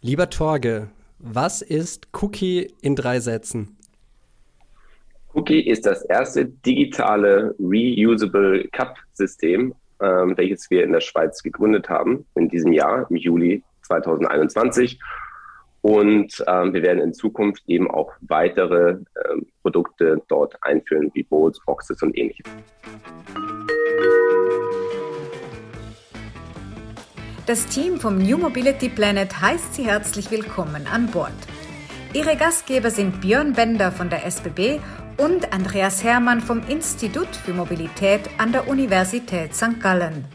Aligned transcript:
Lieber 0.00 0.30
Torge, 0.30 0.90
was 1.18 1.60
ist 1.60 2.06
Cookie 2.22 2.72
in 2.82 2.94
drei 2.94 3.18
Sätzen? 3.18 3.76
Cookie 5.34 5.68
ist 5.68 5.86
das 5.86 6.04
erste 6.04 6.44
digitale 6.44 7.56
Reusable 7.58 8.68
Cup-System, 8.68 9.74
ähm, 10.00 10.36
welches 10.36 10.70
wir 10.70 10.84
in 10.84 10.92
der 10.92 11.00
Schweiz 11.00 11.42
gegründet 11.42 11.88
haben 11.88 12.24
in 12.36 12.48
diesem 12.48 12.72
Jahr, 12.72 13.10
im 13.10 13.16
Juli 13.16 13.64
2021. 13.82 15.00
Und 15.82 16.44
ähm, 16.46 16.72
wir 16.72 16.82
werden 16.82 17.00
in 17.00 17.12
Zukunft 17.12 17.64
eben 17.66 17.90
auch 17.90 18.12
weitere 18.20 18.98
ähm, 19.28 19.46
Produkte 19.62 20.22
dort 20.28 20.54
einführen, 20.62 21.10
wie 21.14 21.24
Bowls, 21.24 21.58
Boxes 21.66 22.00
und 22.02 22.16
ähnliches. 22.16 22.46
Das 27.48 27.64
Team 27.64 27.98
vom 27.98 28.18
New 28.18 28.36
Mobility 28.36 28.90
Planet 28.90 29.40
heißt 29.40 29.72
Sie 29.72 29.86
herzlich 29.86 30.30
willkommen 30.30 30.86
an 30.86 31.10
Bord. 31.10 31.32
Ihre 32.12 32.36
Gastgeber 32.36 32.90
sind 32.90 33.22
Björn 33.22 33.54
Bender 33.54 33.90
von 33.90 34.10
der 34.10 34.26
SBB 34.26 34.80
und 35.16 35.50
Andreas 35.50 36.04
Hermann 36.04 36.42
vom 36.42 36.62
Institut 36.68 37.34
für 37.34 37.54
Mobilität 37.54 38.28
an 38.36 38.52
der 38.52 38.68
Universität 38.68 39.54
St. 39.54 39.80
Gallen. 39.80 40.26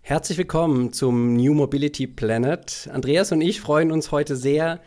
Herzlich 0.00 0.36
willkommen 0.36 0.92
zum 0.92 1.36
New 1.36 1.54
Mobility 1.54 2.08
Planet. 2.08 2.90
Andreas 2.92 3.30
und 3.30 3.40
ich 3.40 3.60
freuen 3.60 3.92
uns 3.92 4.10
heute 4.10 4.34
sehr, 4.34 4.80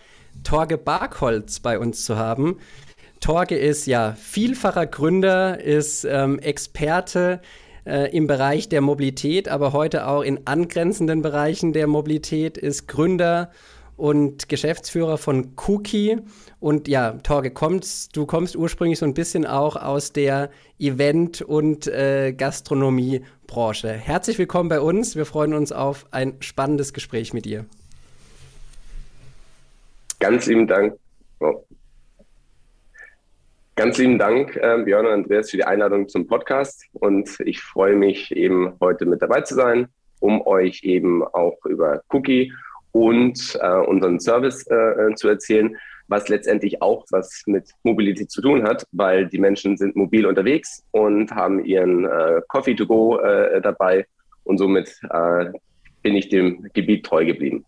Torge 0.44 0.78
Barkholz 0.78 1.62
bei 1.62 1.80
uns 1.80 2.04
zu 2.04 2.18
haben. 2.18 2.58
Torge 3.22 3.56
ist 3.56 3.86
ja 3.86 4.12
vielfacher 4.12 4.88
Gründer, 4.88 5.64
ist 5.64 6.04
ähm, 6.04 6.38
Experte 6.40 7.40
äh, 7.86 8.16
im 8.16 8.28
Bereich 8.28 8.70
der 8.70 8.82
Mobilität, 8.82 9.48
aber 9.48 9.74
heute 9.74 10.08
auch 10.08 10.22
in 10.22 10.46
angrenzenden 10.46 11.22
Bereichen 11.22 11.74
der 11.74 11.88
Mobilität, 11.88 12.58
ist 12.58 12.88
Gründer 12.88 13.52
und 13.98 14.50
Geschäftsführer 14.50 15.18
von 15.18 15.54
Cookie. 15.68 16.18
Und 16.60 16.88
ja, 16.88 17.12
Torge, 17.24 17.52
kommst, 17.52 18.16
du 18.16 18.26
kommst 18.26 18.56
ursprünglich 18.56 19.00
so 19.00 19.06
ein 19.06 19.14
bisschen 19.14 19.46
auch 19.46 19.76
aus 19.76 20.12
der 20.12 20.50
Event- 20.80 21.42
und 21.42 21.88
äh, 21.88 22.34
Gastronomiebranche. 22.34 23.90
Herzlich 23.90 24.40
willkommen 24.40 24.70
bei 24.70 24.82
uns. 24.82 25.16
Wir 25.16 25.26
freuen 25.26 25.54
uns 25.54 25.72
auf 25.72 26.08
ein 26.12 26.36
spannendes 26.40 26.94
Gespräch 26.94 27.34
mit 27.34 27.46
dir. 27.46 27.66
Ganz 30.20 30.46
lieben 30.48 30.68
Dank. 30.68 30.96
Ganz 33.76 33.98
lieben 33.98 34.20
Dank, 34.20 34.58
äh, 34.58 34.84
Björn 34.84 35.06
und 35.06 35.14
Andreas, 35.14 35.50
für 35.50 35.58
die 35.58 35.64
Einladung 35.64 36.10
zum 36.10 36.28
Podcast. 36.28 36.84
Und 36.92 37.40
ich 37.46 37.62
freue 37.62 37.96
mich 37.96 38.36
eben 38.36 38.74
heute 38.82 39.06
mit 39.06 39.22
dabei 39.22 39.42
zu 39.42 39.56
sein, 39.56 39.88
um 40.20 40.46
euch 40.46 40.84
eben 40.84 41.24
auch 41.24 41.58
über 41.66 42.02
Cookie 42.10 42.52
und 42.92 43.58
äh, 43.62 43.78
unseren 43.78 44.20
Service 44.20 44.68
äh, 44.68 45.16
zu 45.16 45.30
erzählen, 45.30 45.78
was 46.10 46.28
letztendlich 46.28 46.82
auch 46.82 47.06
was 47.12 47.44
mit 47.46 47.72
Mobilität 47.84 48.30
zu 48.30 48.42
tun 48.42 48.64
hat, 48.64 48.86
weil 48.92 49.28
die 49.28 49.40
Menschen 49.40 49.78
sind 49.78 49.96
mobil 49.96 50.26
unterwegs 50.26 50.84
und 50.92 51.32
haben 51.32 51.64
ihren 51.64 52.04
äh, 52.04 52.42
Coffee 52.50 52.76
to 52.76 52.86
go 52.86 53.20
äh, 53.20 53.62
dabei 53.62 54.06
und 54.44 54.58
somit 54.58 55.00
äh, 55.10 55.46
bin 56.04 56.18
ich 56.18 56.28
dem 56.28 56.68
Gebiet 56.74 57.06
treu 57.06 57.26
geblieben. 57.26 57.64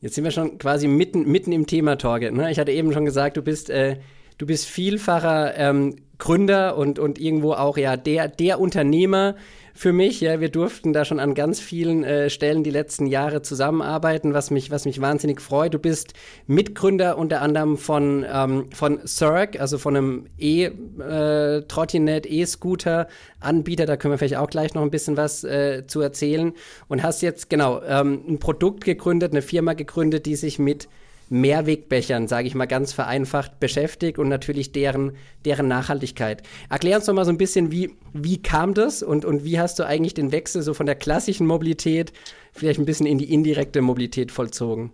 Jetzt 0.00 0.16
sind 0.16 0.24
wir 0.24 0.32
schon 0.32 0.58
quasi 0.58 0.88
mitten, 0.88 1.30
mitten 1.30 1.52
im 1.52 1.68
Thema, 1.68 1.96
Torge. 1.96 2.32
Ne? 2.32 2.50
Ich 2.50 2.58
hatte 2.58 2.72
eben 2.72 2.92
schon 2.92 3.04
gesagt, 3.04 3.36
du 3.36 3.42
bist 3.42 3.70
äh, 3.70 3.98
du 4.38 4.46
bist 4.46 4.66
vielfacher 4.66 5.56
ähm, 5.56 5.96
Gründer 6.18 6.76
und, 6.76 6.98
und 6.98 7.18
irgendwo 7.18 7.52
auch 7.52 7.76
ja 7.76 7.96
der, 7.96 8.28
der 8.28 8.60
Unternehmer 8.60 9.34
für 9.76 9.92
mich. 9.92 10.20
Ja, 10.20 10.40
wir 10.40 10.48
durften 10.48 10.92
da 10.92 11.04
schon 11.04 11.18
an 11.18 11.34
ganz 11.34 11.58
vielen 11.58 12.04
äh, 12.04 12.30
Stellen 12.30 12.62
die 12.62 12.70
letzten 12.70 13.06
Jahre 13.06 13.42
zusammenarbeiten, 13.42 14.32
was 14.32 14.52
mich, 14.52 14.70
was 14.70 14.84
mich 14.84 15.00
wahnsinnig 15.00 15.40
freut. 15.40 15.74
Du 15.74 15.80
bist 15.80 16.14
Mitgründer 16.46 17.18
unter 17.18 17.42
anderem 17.42 17.76
von, 17.76 18.24
ähm, 18.32 18.70
von 18.72 19.04
Cirque, 19.06 19.60
also 19.60 19.76
von 19.78 19.96
einem 19.96 20.26
E-Trottinett, 20.38 22.26
äh, 22.26 22.40
E-Scooter-Anbieter. 22.42 23.86
Da 23.86 23.96
können 23.96 24.12
wir 24.12 24.18
vielleicht 24.18 24.36
auch 24.36 24.50
gleich 24.50 24.74
noch 24.74 24.82
ein 24.82 24.90
bisschen 24.90 25.16
was 25.16 25.42
äh, 25.42 25.84
zu 25.88 26.00
erzählen. 26.00 26.52
Und 26.86 27.02
hast 27.02 27.22
jetzt 27.22 27.50
genau 27.50 27.82
ähm, 27.82 28.22
ein 28.28 28.38
Produkt 28.38 28.84
gegründet, 28.84 29.32
eine 29.32 29.42
Firma 29.42 29.72
gegründet, 29.72 30.26
die 30.26 30.36
sich 30.36 30.60
mit 30.60 30.88
Mehrwegbechern, 31.30 32.28
sage 32.28 32.46
ich 32.46 32.54
mal 32.54 32.66
ganz 32.66 32.92
vereinfacht, 32.92 33.60
beschäftigt 33.60 34.18
und 34.18 34.28
natürlich 34.28 34.72
deren, 34.72 35.12
deren 35.44 35.68
Nachhaltigkeit. 35.68 36.42
Erklär 36.70 36.96
uns 36.96 37.06
doch 37.06 37.14
mal 37.14 37.24
so 37.24 37.30
ein 37.30 37.38
bisschen, 37.38 37.72
wie, 37.72 37.94
wie 38.12 38.42
kam 38.42 38.74
das 38.74 39.02
und, 39.02 39.24
und 39.24 39.44
wie 39.44 39.58
hast 39.58 39.78
du 39.78 39.84
eigentlich 39.84 40.14
den 40.14 40.32
Wechsel 40.32 40.62
so 40.62 40.74
von 40.74 40.86
der 40.86 40.94
klassischen 40.94 41.46
Mobilität 41.46 42.12
vielleicht 42.52 42.78
ein 42.78 42.86
bisschen 42.86 43.06
in 43.06 43.18
die 43.18 43.32
indirekte 43.32 43.80
Mobilität 43.80 44.30
vollzogen? 44.30 44.92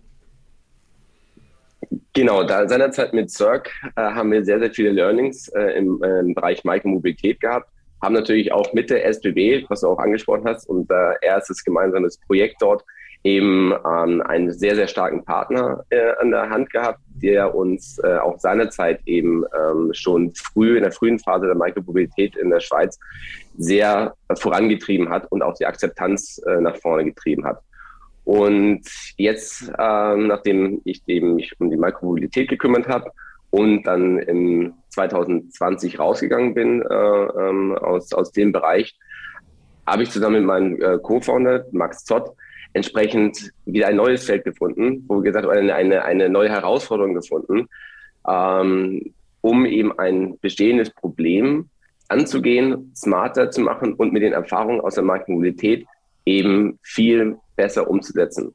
Genau, 2.13 2.45
da 2.45 2.69
seinerzeit 2.69 3.13
mit 3.15 3.31
Cirque 3.31 3.71
äh, 3.97 4.01
haben 4.03 4.33
wir 4.33 4.45
sehr, 4.45 4.59
sehr 4.59 4.71
viele 4.71 4.91
Learnings 4.91 5.49
äh, 5.49 5.79
im, 5.79 6.03
äh, 6.03 6.21
im 6.21 6.35
Bereich 6.35 6.65
Micromobilität 6.65 7.41
gehabt. 7.41 7.71
Haben 8.03 8.15
natürlich 8.15 8.53
auch 8.53 8.73
mit 8.73 8.91
der 8.91 9.05
SBB, 9.07 9.65
was 9.69 9.83
du 9.83 9.89
auch 9.89 9.99
angesprochen 9.99 10.45
hast, 10.45 10.69
unser 10.69 11.23
erstes 11.23 11.65
gemeinsames 11.65 12.19
Projekt 12.19 12.57
dort 12.61 12.85
eben 13.23 13.73
ähm, 13.73 14.23
einen 14.23 14.53
sehr, 14.53 14.75
sehr 14.75 14.89
starken 14.89 15.25
Partner 15.25 15.85
äh, 15.91 16.13
an 16.21 16.31
der 16.31 16.49
Hand 16.49 16.71
gehabt, 16.71 17.01
der 17.23 17.55
uns 17.55 17.99
äh, 17.99 18.17
auch 18.17 18.39
seinerzeit 18.39 19.01
eben 19.07 19.45
ähm, 19.55 19.91
schon 19.93 20.33
früh 20.35 20.77
in 20.77 20.83
der 20.83 20.93
frühen 20.93 21.19
Phase 21.19 21.47
der 21.47 21.55
Mikromobilität 21.55 22.37
in 22.37 22.51
der 22.51 22.61
Schweiz 22.61 22.99
sehr 23.59 24.15
vorangetrieben 24.37 25.11
hat 25.11 25.31
und 25.31 25.43
auch 25.43 25.55
die 25.55 25.67
Akzeptanz 25.67 26.41
äh, 26.47 26.61
nach 26.61 26.77
vorne 26.77 27.05
getrieben 27.05 27.45
hat. 27.45 27.61
Und 28.25 28.83
jetzt, 29.17 29.71
ähm, 29.79 30.29
nachdem 30.29 30.81
ich 30.85 31.03
eben 31.07 31.35
mich 31.35 31.53
um 31.59 31.71
die 31.71 31.77
Mikromobilität 31.77 32.49
gekümmert 32.49 32.89
habe 32.89 33.11
und 33.51 33.83
dann 33.83 34.19
in 34.19 34.75
2020 34.91 35.99
rausgegangen 35.99 36.55
bin 36.55 36.83
äh, 36.83 36.95
ähm, 36.95 37.77
aus, 37.77 38.13
aus 38.13 38.33
dem 38.33 38.53
Bereich, 38.53 38.97
habe 39.87 40.05
ich 40.05 40.11
zusammen 40.11 40.37
mit 40.37 40.45
meinem 40.45 40.81
äh, 40.81 40.99
Co-Founder 40.99 41.67
Max 41.73 42.05
Zott 42.05 42.35
entsprechend 42.73 43.53
wieder 43.65 43.89
ein 43.89 43.97
neues 43.97 44.25
Feld 44.25 44.45
gefunden, 44.45 45.05
wo 45.09 45.17
wir 45.17 45.23
gesagt 45.23 45.47
haben, 45.47 45.71
eine, 45.71 46.05
eine 46.05 46.29
neue 46.29 46.51
Herausforderung 46.51 47.15
gefunden, 47.15 47.69
ähm, 48.29 49.13
um 49.41 49.67
eben 49.67 49.99
ein 49.99 50.39
bestehendes 50.41 50.91
Problem 50.91 51.69
anzugehen, 52.09 52.93
smarter 52.95 53.51
zu 53.51 53.61
machen 53.61 53.95
und 53.95 54.13
mit 54.13 54.23
den 54.23 54.33
Erfahrungen 54.33 54.81
aus 54.81 54.95
der 54.95 55.05
Marktmobilität 55.05 55.87
eben 56.27 56.79
viel 56.83 57.37
besser 57.57 57.89
umzusetzen. 57.89 58.55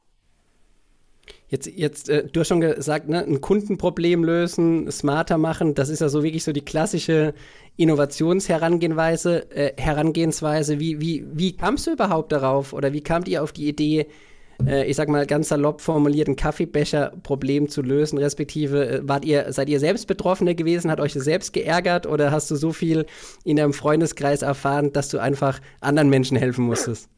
Jetzt, 1.48 1.66
jetzt 1.68 2.08
äh, 2.08 2.26
du 2.26 2.40
hast 2.40 2.48
schon 2.48 2.60
gesagt, 2.60 3.08
ne, 3.08 3.24
ein 3.24 3.40
Kundenproblem 3.40 4.24
lösen, 4.24 4.90
smarter 4.90 5.38
machen, 5.38 5.74
das 5.74 5.88
ist 5.88 6.00
ja 6.00 6.08
so 6.08 6.24
wirklich 6.24 6.42
so 6.42 6.52
die 6.52 6.64
klassische 6.64 7.34
Innovationsherangehensweise. 7.76 9.50
Äh, 9.50 9.72
Herangehensweise. 9.76 10.80
Wie, 10.80 11.00
wie, 11.00 11.24
wie 11.32 11.56
kamst 11.56 11.86
du 11.86 11.92
überhaupt 11.92 12.32
darauf 12.32 12.72
oder 12.72 12.92
wie 12.92 13.00
kamt 13.00 13.28
ihr 13.28 13.42
auf 13.42 13.52
die 13.52 13.68
Idee, 13.68 14.06
äh, 14.66 14.86
ich 14.86 14.96
sag 14.96 15.08
mal 15.08 15.26
ganz 15.26 15.48
salopp 15.48 15.80
formuliert, 15.80 16.28
ein 16.28 16.36
Kaffeebecher-Problem 16.36 17.68
zu 17.68 17.82
lösen, 17.82 18.18
respektive 18.18 18.88
äh, 18.88 19.08
wart 19.08 19.24
ihr, 19.24 19.52
seid 19.52 19.68
ihr 19.68 19.78
selbst 19.80 20.06
Betroffene 20.06 20.54
gewesen, 20.54 20.90
hat 20.90 21.00
euch 21.00 21.12
das 21.12 21.24
selbst 21.24 21.52
geärgert 21.52 22.06
oder 22.06 22.32
hast 22.32 22.50
du 22.50 22.56
so 22.56 22.72
viel 22.72 23.06
in 23.44 23.56
deinem 23.56 23.72
Freundeskreis 23.72 24.42
erfahren, 24.42 24.92
dass 24.92 25.08
du 25.08 25.18
einfach 25.18 25.60
anderen 25.80 26.08
Menschen 26.08 26.36
helfen 26.36 26.64
musstest? 26.64 27.08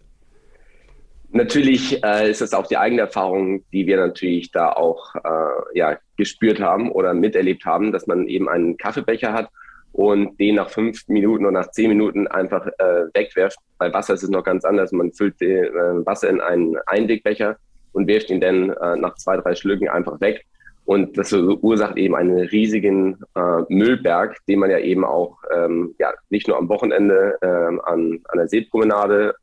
Natürlich 1.31 2.03
äh, 2.03 2.31
ist 2.31 2.41
das 2.41 2.55
auch 2.55 2.66
die 2.66 2.78
eigene 2.78 3.03
Erfahrung, 3.03 3.62
die 3.71 3.87
wir 3.87 3.99
natürlich 3.99 4.50
da 4.50 4.72
auch 4.72 5.15
äh, 5.15 5.78
ja, 5.78 5.99
gespürt 6.16 6.61
haben 6.61 6.91
oder 6.91 7.12
miterlebt 7.12 7.66
haben, 7.66 7.93
dass 7.93 8.06
man 8.06 8.27
eben 8.28 8.49
einen 8.49 8.78
Kaffeebecher 8.78 9.34
hat 9.34 9.50
und 9.93 10.38
den 10.41 10.55
nach 10.55 10.71
fünf 10.71 11.06
Minuten 11.09 11.44
oder 11.44 11.61
nach 11.61 11.71
zehn 11.71 11.91
Minuten 11.91 12.27
einfach 12.28 12.67
äh, 12.78 13.05
wegwerft. 13.12 13.59
Bei 13.78 13.93
Wasser 13.93 14.15
ist 14.15 14.22
es 14.22 14.31
noch 14.31 14.44
ganz 14.44 14.65
anders. 14.65 14.93
Man 14.93 15.12
füllt 15.12 15.38
den, 15.41 15.64
äh, 15.64 16.06
Wasser 16.06 16.31
in 16.31 16.41
einen 16.41 16.76
Einwegbecher 16.87 17.56
und 17.93 18.06
wirft 18.06 18.31
ihn 18.31 18.41
dann 18.41 18.70
äh, 18.70 18.97
nach 18.97 19.14
zwei, 19.17 19.37
drei 19.37 19.55
Schlücken 19.55 19.88
einfach 19.88 20.20
weg. 20.20 20.47
Und 20.88 21.19
das 21.19 21.29
verursacht 21.29 21.99
eben 21.99 22.14
einen 22.14 22.38
riesigen 22.38 23.19
äh, 23.35 23.61
Müllberg, 23.69 24.38
den 24.46 24.58
man 24.58 24.70
ja 24.70 24.79
eben 24.79 25.05
auch 25.05 25.37
ähm, 25.55 25.94
ja, 25.99 26.14
nicht 26.31 26.49
nur 26.49 26.56
am 26.56 26.70
Wochenende 26.70 27.37
ähm, 27.43 27.79
an, 27.85 28.20
an 28.29 28.38
der 28.38 28.49
Seepromenade 28.49 29.35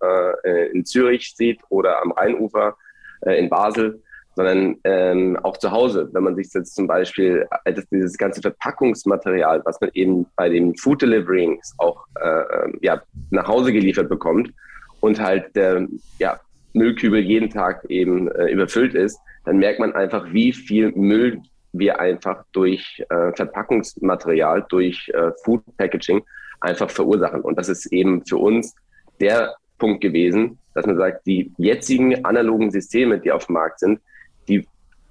äh, 0.44 0.71
in 0.71 0.86
Zürich 0.86 1.36
sieht 1.38 1.59
oder 1.69 2.01
am 2.01 2.13
Rheinufer 2.13 2.75
äh, 3.21 3.38
in 3.38 3.47
Basel, 3.47 4.01
sondern 4.36 4.77
ähm, 4.86 5.38
auch 5.44 5.57
zu 5.57 5.69
Hause. 5.69 6.09
Wenn 6.13 6.24
man 6.24 6.36
sich 6.36 6.50
jetzt 6.51 6.74
zum 6.74 6.88
Beispiel 6.88 7.45
äh, 7.65 7.74
das, 7.74 7.88
dieses 7.89 8.18
ganze 8.18 8.42
Verpackungsmaterial, 8.42 9.62
was 9.65 9.80
man 9.80 9.92
eben 9.94 10.25
bei 10.36 10.50
den 10.50 10.75
Food 10.75 11.03
Deliverings 11.03 11.75
auch 11.77 12.07
äh, 12.19 12.27
ähm, 12.27 12.80
ja, 12.81 13.03
nach 13.30 13.47
Hause 13.47 13.71
geliefert 13.71 14.09
bekommt 14.09 14.51
und 15.00 15.21
halt 15.21 15.56
der 15.56 15.88
ja, 16.18 16.39
Müllkübel 16.75 17.22
jeden 17.22 17.50
Tag 17.50 17.86
eben 17.89 18.30
äh, 18.31 18.51
überfüllt 18.51 18.94
ist, 18.94 19.19
dann 19.45 19.57
merkt 19.57 19.80
man 19.80 19.94
einfach, 19.94 20.31
wie 20.31 20.51
viel 20.51 20.92
Müll 20.92 21.42
wir 21.74 22.00
einfach 22.00 22.44
durch 22.51 23.04
äh, 23.10 23.31
Verpackungsmaterial, 23.33 24.66
durch 24.69 25.10
äh, 25.13 25.31
Food 25.44 25.62
Packaging 25.77 26.24
einfach 26.62 26.89
verursachen. 26.89 27.42
Und 27.42 27.57
das 27.57 27.69
ist 27.69 27.92
eben 27.92 28.25
für 28.25 28.38
uns 28.38 28.75
der 29.19 29.56
Punkt 29.77 30.01
gewesen, 30.01 30.57
dass 30.74 30.86
man 30.86 30.98
sagt, 30.98 31.25
die 31.25 31.51
jetzigen 31.57 32.24
analogen 32.25 32.72
Systeme, 32.72 33.19
die 33.19 33.31
auf 33.31 33.45
dem 33.45 33.54
Markt 33.54 33.80
sind, 33.80 34.00
die 34.48 34.68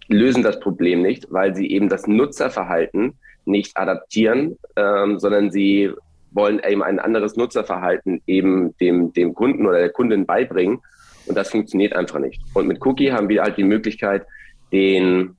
lösen 0.08 0.42
das 0.42 0.60
Problem 0.60 1.02
nicht, 1.02 1.26
weil 1.30 1.54
sie 1.54 1.70
eben 1.70 1.88
das 1.88 2.06
Nutzerverhalten 2.06 3.14
nicht 3.46 3.76
adaptieren, 3.76 4.58
ähm, 4.76 5.18
sondern 5.18 5.50
sie 5.50 5.90
wollen 6.32 6.60
eben 6.66 6.82
ein 6.82 6.98
anderes 6.98 7.36
Nutzerverhalten 7.36 8.22
eben 8.26 8.76
dem, 8.78 9.12
dem 9.12 9.34
Kunden 9.34 9.66
oder 9.66 9.78
der 9.78 9.90
Kundin 9.90 10.26
beibringen. 10.26 10.80
Und 11.26 11.36
das 11.36 11.50
funktioniert 11.50 11.94
einfach 11.94 12.18
nicht. 12.18 12.40
Und 12.54 12.66
mit 12.66 12.84
Cookie 12.84 13.12
haben 13.12 13.28
wir 13.28 13.42
halt 13.42 13.56
die 13.56 13.64
Möglichkeit, 13.64 14.26
den, 14.72 15.36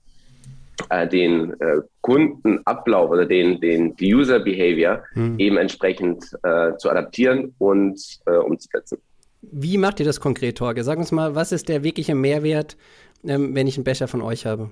äh, 0.89 1.07
den 1.07 1.53
äh, 1.59 1.81
Kundenablauf 2.01 3.09
oder 3.11 3.25
den, 3.25 3.59
den 3.59 3.95
die 3.95 4.13
User 4.13 4.39
Behavior 4.39 5.03
hm. 5.13 5.39
eben 5.39 5.57
entsprechend 5.57 6.23
äh, 6.43 6.75
zu 6.77 6.89
adaptieren 6.89 7.53
und 7.59 7.99
äh, 8.25 8.31
umzusetzen. 8.37 8.99
Wie 9.41 9.77
macht 9.77 9.99
ihr 9.99 10.05
das 10.05 10.19
konkret, 10.19 10.57
Torge? 10.57 10.83
Sag 10.83 10.97
uns 10.97 11.11
mal, 11.11 11.35
was 11.35 11.51
ist 11.51 11.69
der 11.69 11.83
wirkliche 11.83 12.15
Mehrwert, 12.15 12.77
ähm, 13.25 13.53
wenn 13.53 13.67
ich 13.67 13.77
einen 13.77 13.83
Becher 13.83 14.07
von 14.07 14.21
euch 14.21 14.45
habe? 14.45 14.71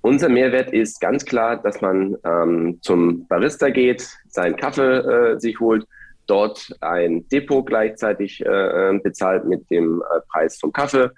Unser 0.00 0.28
Mehrwert 0.28 0.72
ist 0.72 1.00
ganz 1.00 1.24
klar, 1.24 1.60
dass 1.60 1.80
man 1.80 2.16
ähm, 2.24 2.78
zum 2.82 3.26
Barista 3.26 3.68
geht, 3.68 4.08
seinen 4.28 4.56
Kaffee 4.56 4.82
äh, 4.82 5.38
sich 5.38 5.58
holt, 5.60 5.84
dort 6.28 6.70
ein 6.80 7.28
Depot 7.28 7.64
gleichzeitig 7.66 8.44
äh, 8.44 8.48
äh, 8.48 8.98
bezahlt 8.98 9.44
mit 9.44 9.68
dem 9.70 10.02
äh, 10.02 10.20
Preis 10.30 10.58
vom 10.58 10.72
Kaffee 10.72 11.10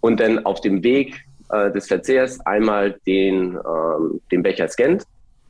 und 0.00 0.20
dann 0.20 0.44
auf 0.44 0.60
dem 0.60 0.82
Weg 0.82 1.24
äh, 1.50 1.70
des 1.70 1.88
Verzehrs 1.88 2.38
einmal 2.46 2.98
den, 3.06 3.56
ähm, 3.56 4.20
den 4.30 4.42
Becher 4.42 4.68
scannt. 4.68 5.04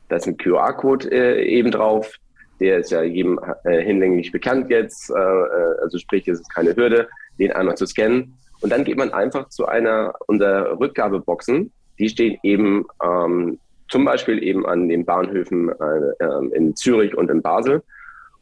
Da 0.07 0.15
ist 0.15 0.27
ein 0.27 0.37
QR-Code 0.37 1.11
äh, 1.11 1.43
eben 1.45 1.71
drauf. 1.71 2.13
Der 2.59 2.79
ist 2.79 2.91
ja 2.91 3.03
jedem 3.03 3.39
hinlänglich 3.63 4.33
bekannt 4.33 4.69
jetzt. 4.69 5.09
also 5.13 5.97
sprich, 5.97 6.27
es 6.27 6.41
ist 6.41 6.53
keine 6.53 6.75
Hürde, 6.75 7.07
den 7.39 7.53
einmal 7.53 7.77
zu 7.77 7.85
scannen. 7.85 8.37
Und 8.59 8.73
dann 8.73 8.83
geht 8.83 8.97
man 8.97 9.13
einfach 9.13 9.47
zu 9.47 9.65
einer 9.65 10.13
unserer 10.27 10.77
Rückgabeboxen 10.77 11.71
die 11.99 12.09
stehen 12.09 12.39
eben 12.43 12.85
ähm, 13.03 13.59
zum 13.89 14.05
Beispiel 14.05 14.41
eben 14.41 14.65
an 14.65 14.87
den 14.87 15.05
Bahnhöfen 15.05 15.69
äh, 15.69 16.23
ähm, 16.23 16.51
in 16.53 16.75
Zürich 16.75 17.15
und 17.15 17.29
in 17.29 17.41
Basel, 17.41 17.83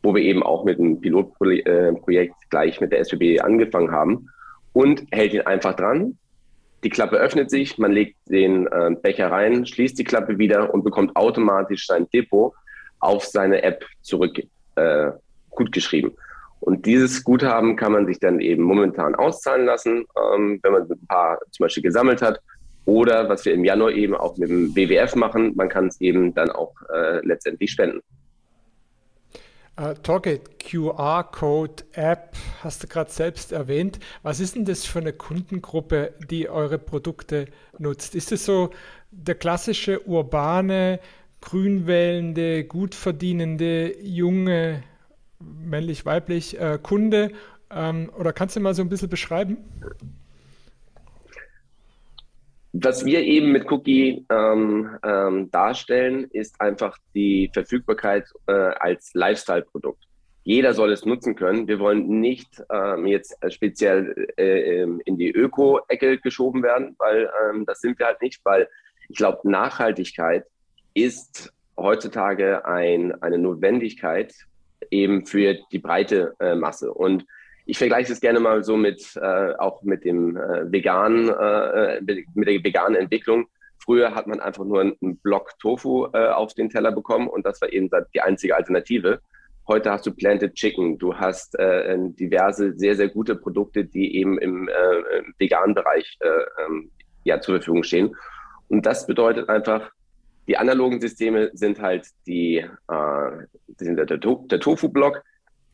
wo 0.04 0.16
wir 0.16 0.24
eben 0.24 0.44
auch 0.44 0.64
mit 0.64 0.80
einem 0.80 1.02
Pilotprojekt 1.02 1.68
äh, 1.68 2.48
gleich 2.50 2.80
mit 2.80 2.92
der 2.92 3.00
SBB 3.00 3.42
angefangen 3.42 3.92
haben 3.92 4.30
und 4.74 5.04
hält 5.12 5.34
ihn 5.34 5.42
einfach 5.42 5.76
dran. 5.76 6.18
Die 6.84 6.90
Klappe 6.90 7.18
öffnet 7.18 7.50
sich, 7.50 7.78
man 7.78 7.92
legt 7.92 8.16
den 8.30 8.68
äh, 8.68 8.92
Becher 9.02 9.32
rein, 9.32 9.66
schließt 9.66 9.98
die 9.98 10.04
Klappe 10.04 10.38
wieder 10.38 10.74
und 10.74 10.84
bekommt 10.84 11.16
automatisch 11.16 11.88
sein 11.88 12.08
Depot 12.14 12.54
auf 13.00 13.26
seine 13.26 13.64
App 13.64 13.84
zurück 14.02 14.40
äh, 14.76 15.12
gut 15.50 15.72
geschrieben. 15.72 16.12
Und 16.60 16.86
dieses 16.86 17.24
Guthaben 17.24 17.76
kann 17.76 17.92
man 17.92 18.06
sich 18.06 18.20
dann 18.20 18.40
eben 18.40 18.64
momentan 18.64 19.16
auszahlen 19.16 19.66
lassen, 19.66 20.06
ähm, 20.34 20.60
wenn 20.64 20.72
man 20.72 20.84
ein 20.84 21.08
paar 21.08 21.40
zum 21.52 21.66
Beispiel 21.66 21.84
gesammelt 21.84 22.22
hat 22.22 22.40
oder 22.86 23.28
was 23.30 23.46
wir 23.46 23.54
im 23.54 23.66
Januar 23.66 23.92
eben 23.92 24.16
auch 24.16 24.38
mit 24.38 24.50
dem 24.50 24.76
WWF 24.76 25.16
machen, 25.16 25.54
man 25.56 25.70
kann 25.70 25.88
es 25.88 26.00
eben 26.02 26.34
dann 26.34 26.50
auch 26.50 26.74
äh, 26.94 27.26
letztendlich 27.26 27.72
spenden. 27.72 28.02
Uh, 29.80 29.94
Target 29.94 30.58
QR-Code 30.60 31.84
App 31.92 32.36
hast 32.64 32.82
du 32.82 32.88
gerade 32.88 33.12
selbst 33.12 33.52
erwähnt. 33.52 34.00
Was 34.24 34.40
ist 34.40 34.56
denn 34.56 34.66
das 34.66 34.86
für 34.86 34.98
eine 34.98 35.14
Kundengruppe, 35.14 36.16
die 36.32 36.50
eure 36.50 36.80
Produkte 36.80 37.46
nutzt? 37.78 38.16
Ist 38.16 38.32
es 38.32 38.44
so 38.44 38.72
der 39.12 39.36
klassische 39.36 40.08
urbane, 40.08 41.00
grünwählende, 41.42 42.64
gut 42.64 42.96
verdienende, 42.96 43.96
junge, 44.02 44.82
männlich-weiblich 45.40 46.60
äh, 46.60 46.80
Kunde? 46.82 47.34
Ähm, 47.70 48.10
oder 48.18 48.34
kannst 48.34 48.56
du 48.56 48.60
mal 48.60 48.74
so 48.74 48.82
ein 48.82 48.90
bisschen 48.90 49.10
beschreiben? 49.10 49.58
Was 52.74 53.06
wir 53.06 53.22
eben 53.22 53.52
mit 53.52 53.72
Cookie 53.72 54.25
ähm, 54.30 54.98
ähm, 55.04 55.50
darstellen, 55.52 56.25
ist 56.31 56.60
einfach 56.60 56.98
die 57.16 57.50
Verfügbarkeit 57.54 58.25
äh, 58.48 58.52
als 58.52 59.14
Lifestyle-Produkt. 59.14 60.04
Jeder 60.44 60.74
soll 60.74 60.92
es 60.92 61.06
nutzen 61.06 61.36
können. 61.36 61.68
Wir 61.68 61.80
wollen 61.80 62.08
nicht 62.22 62.64
ähm, 62.72 63.06
jetzt 63.06 63.38
speziell 63.50 64.28
äh, 64.38 64.81
ähm, 64.81 65.02
in 65.06 65.18
die 65.18 65.31
Öko-Ecke 65.31 66.19
geschoben 66.19 66.64
werden, 66.64 66.96
weil 67.00 67.30
ähm, 67.50 67.66
das 67.66 67.81
sind 67.81 68.00
wir 68.00 68.06
halt 68.06 68.22
nicht, 68.22 68.40
weil 68.46 68.69
ich 69.10 69.18
glaube, 69.18 69.50
Nachhaltigkeit 69.50 70.46
ist 70.94 71.54
heutzutage 71.78 72.66
ein, 72.66 73.22
eine 73.22 73.38
Notwendigkeit 73.38 74.34
eben 74.92 75.25
für 75.25 75.58
die 75.72 75.80
breite 75.80 76.34
äh, 76.40 76.56
Masse. 76.56 76.94
Und 76.94 77.25
ich 77.68 77.78
vergleiche 77.78 78.14
es 78.14 78.22
gerne 78.22 78.40
mal 78.40 78.64
so 78.64 78.78
mit 78.78 79.16
äh, 79.18 79.54
auch 79.58 79.84
mit 79.84 80.06
dem 80.06 80.38
äh, 80.38 80.72
veganen, 80.72 81.30
äh, 81.30 82.02
mit 82.34 82.48
der 82.48 82.64
veganen 82.64 82.96
Entwicklung. 82.96 83.48
Früher 83.84 84.16
hat 84.16 84.25
man 84.25 84.40
einfach 84.40 84.64
nur 84.64 84.81
einen 84.81 85.18
Block 85.18 85.52
Tofu 85.60 86.08
äh, 86.14 86.30
auf 86.30 86.54
den 86.54 86.69
Teller 86.69 86.94
bekommen 86.94 87.28
und 87.28 87.46
das 87.46 87.62
war 87.62 87.72
eben 87.72 87.90
die 88.14 88.22
einzige 88.22 88.56
Alternative. 88.56 89.19
Heute 89.68 89.92
hast 89.92 90.06
du 90.06 90.12
Planted 90.12 90.56
Chicken, 90.56 90.98
du 90.98 91.14
hast 91.14 91.60
äh, 91.60 91.98
diverse 92.00 92.74
sehr, 92.78 92.96
sehr 92.96 93.10
gute 93.10 93.36
Produkte, 93.36 93.84
die 93.84 94.16
eben 94.16 94.40
im, 94.40 94.69
äh, 94.69 95.24
veganen 95.38 95.75
Bereich 95.75 96.18
äh, 96.22 96.64
ähm, 96.66 96.90
ja, 97.25 97.42
zur 97.42 97.56
Verfügung 97.56 97.84
stehen. 97.84 98.16
Und 98.69 98.86
das 98.86 99.06
bedeutet 99.06 99.50
einfach, 99.50 99.92
die 100.48 100.56
analogen 100.56 101.02
Systeme 101.02 101.52
sind 101.54 101.81
halt 101.81 102.08
die, 102.25 102.60
äh, 102.88 103.31
sind 103.78 103.98
der, 103.98 104.06
der 104.06 104.60
Tofu-Block, 104.62 105.22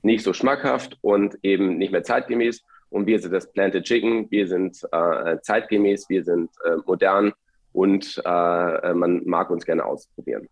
nicht 0.03 0.23
so 0.23 0.33
schmackhaft 0.33 0.97
und 1.01 1.37
eben 1.41 1.77
nicht 1.77 1.91
mehr 1.91 2.03
zeitgemäß. 2.03 2.63
Und 2.89 3.07
wir 3.07 3.19
sind 3.19 3.31
das 3.33 3.51
Planted 3.51 3.85
Chicken, 3.85 4.29
wir 4.29 4.47
sind 4.47 4.77
äh, 4.91 5.37
zeitgemäß, 5.41 6.09
wir 6.09 6.23
sind 6.23 6.51
äh, 6.63 6.75
modern 6.85 7.33
und 7.71 8.21
äh, 8.23 8.93
man 8.93 9.23
mag 9.25 9.49
uns 9.49 9.65
gerne 9.65 9.83
ausprobieren. 9.83 10.47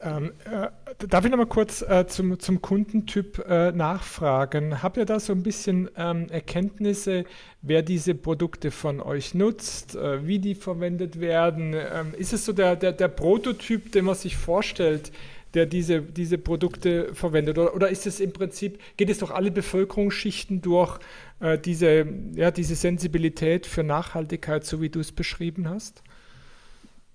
Ähm, 0.00 0.32
äh, 0.44 0.68
darf 1.08 1.24
ich 1.24 1.30
noch 1.30 1.38
mal 1.38 1.46
kurz 1.46 1.82
äh, 1.82 2.06
zum, 2.06 2.38
zum 2.38 2.62
Kundentyp 2.62 3.44
äh, 3.48 3.72
nachfragen? 3.72 4.80
Habt 4.80 4.96
ihr 4.96 5.04
da 5.04 5.18
so 5.18 5.32
ein 5.32 5.42
bisschen 5.42 5.90
ähm, 5.96 6.28
Erkenntnisse, 6.30 7.24
wer 7.62 7.82
diese 7.82 8.14
Produkte 8.14 8.70
von 8.70 9.00
euch 9.00 9.34
nutzt, 9.34 9.96
äh, 9.96 10.24
wie 10.24 10.38
die 10.38 10.54
verwendet 10.54 11.20
werden? 11.20 11.74
Ähm, 11.74 12.14
ist 12.16 12.32
es 12.32 12.44
so 12.44 12.52
der, 12.52 12.76
der, 12.76 12.92
der 12.92 13.08
Prototyp, 13.08 13.90
den 13.90 14.04
man 14.04 14.14
sich 14.14 14.36
vorstellt, 14.36 15.10
der 15.54 15.66
diese, 15.66 16.02
diese 16.02 16.38
Produkte 16.38 17.14
verwendet? 17.14 17.58
Oder, 17.58 17.74
oder 17.74 17.88
ist 17.88 18.06
es 18.06 18.20
im 18.20 18.32
Prinzip, 18.32 18.78
geht 18.96 19.10
es 19.10 19.18
durch 19.18 19.30
alle 19.30 19.50
Bevölkerungsschichten 19.50 20.60
durch 20.60 20.98
äh, 21.40 21.58
diese, 21.58 22.06
ja, 22.34 22.50
diese 22.50 22.74
Sensibilität 22.74 23.66
für 23.66 23.82
Nachhaltigkeit, 23.82 24.64
so 24.64 24.80
wie 24.80 24.90
du 24.90 25.00
es 25.00 25.12
beschrieben 25.12 25.68
hast? 25.68 26.02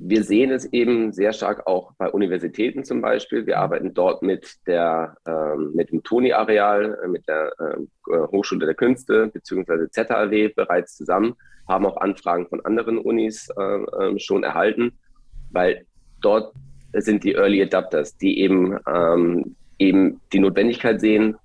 Wir 0.05 0.23
sehen 0.23 0.51
es 0.51 0.65
eben 0.73 1.13
sehr 1.13 1.31
stark 1.31 1.65
auch 1.65 1.93
bei 1.93 2.09
Universitäten 2.09 2.83
zum 2.83 2.99
Beispiel. 2.99 3.45
Wir 3.45 3.59
arbeiten 3.59 3.93
dort 3.93 4.21
mit, 4.21 4.57
der, 4.67 5.15
ähm, 5.25 5.71
mit 5.73 5.91
dem 5.91 6.03
Toni-Areal, 6.03 6.99
äh, 7.03 7.07
mit 7.07 7.27
der 7.27 7.53
äh, 7.59 8.17
Hochschule 8.31 8.65
der 8.65 8.75
Künste 8.75 9.27
bzw. 9.27 9.89
ZHW 9.89 10.49
bereits 10.49 10.97
zusammen, 10.97 11.35
haben 11.67 11.85
auch 11.85 11.97
Anfragen 11.97 12.47
von 12.47 12.59
anderen 12.65 12.97
Unis 12.97 13.47
äh, 13.57 13.61
äh, 13.61 14.19
schon 14.19 14.43
erhalten, 14.43 14.99
weil 15.51 15.85
dort 16.21 16.53
sind 17.01 17.23
die 17.23 17.33
Early 17.33 17.61
Adapters, 17.61 18.17
die 18.17 18.39
eben, 18.39 18.77
ähm, 18.87 19.55
eben 19.79 20.21
die 20.31 20.39
Notwendigkeit 20.39 21.01
sehen, 21.01 21.35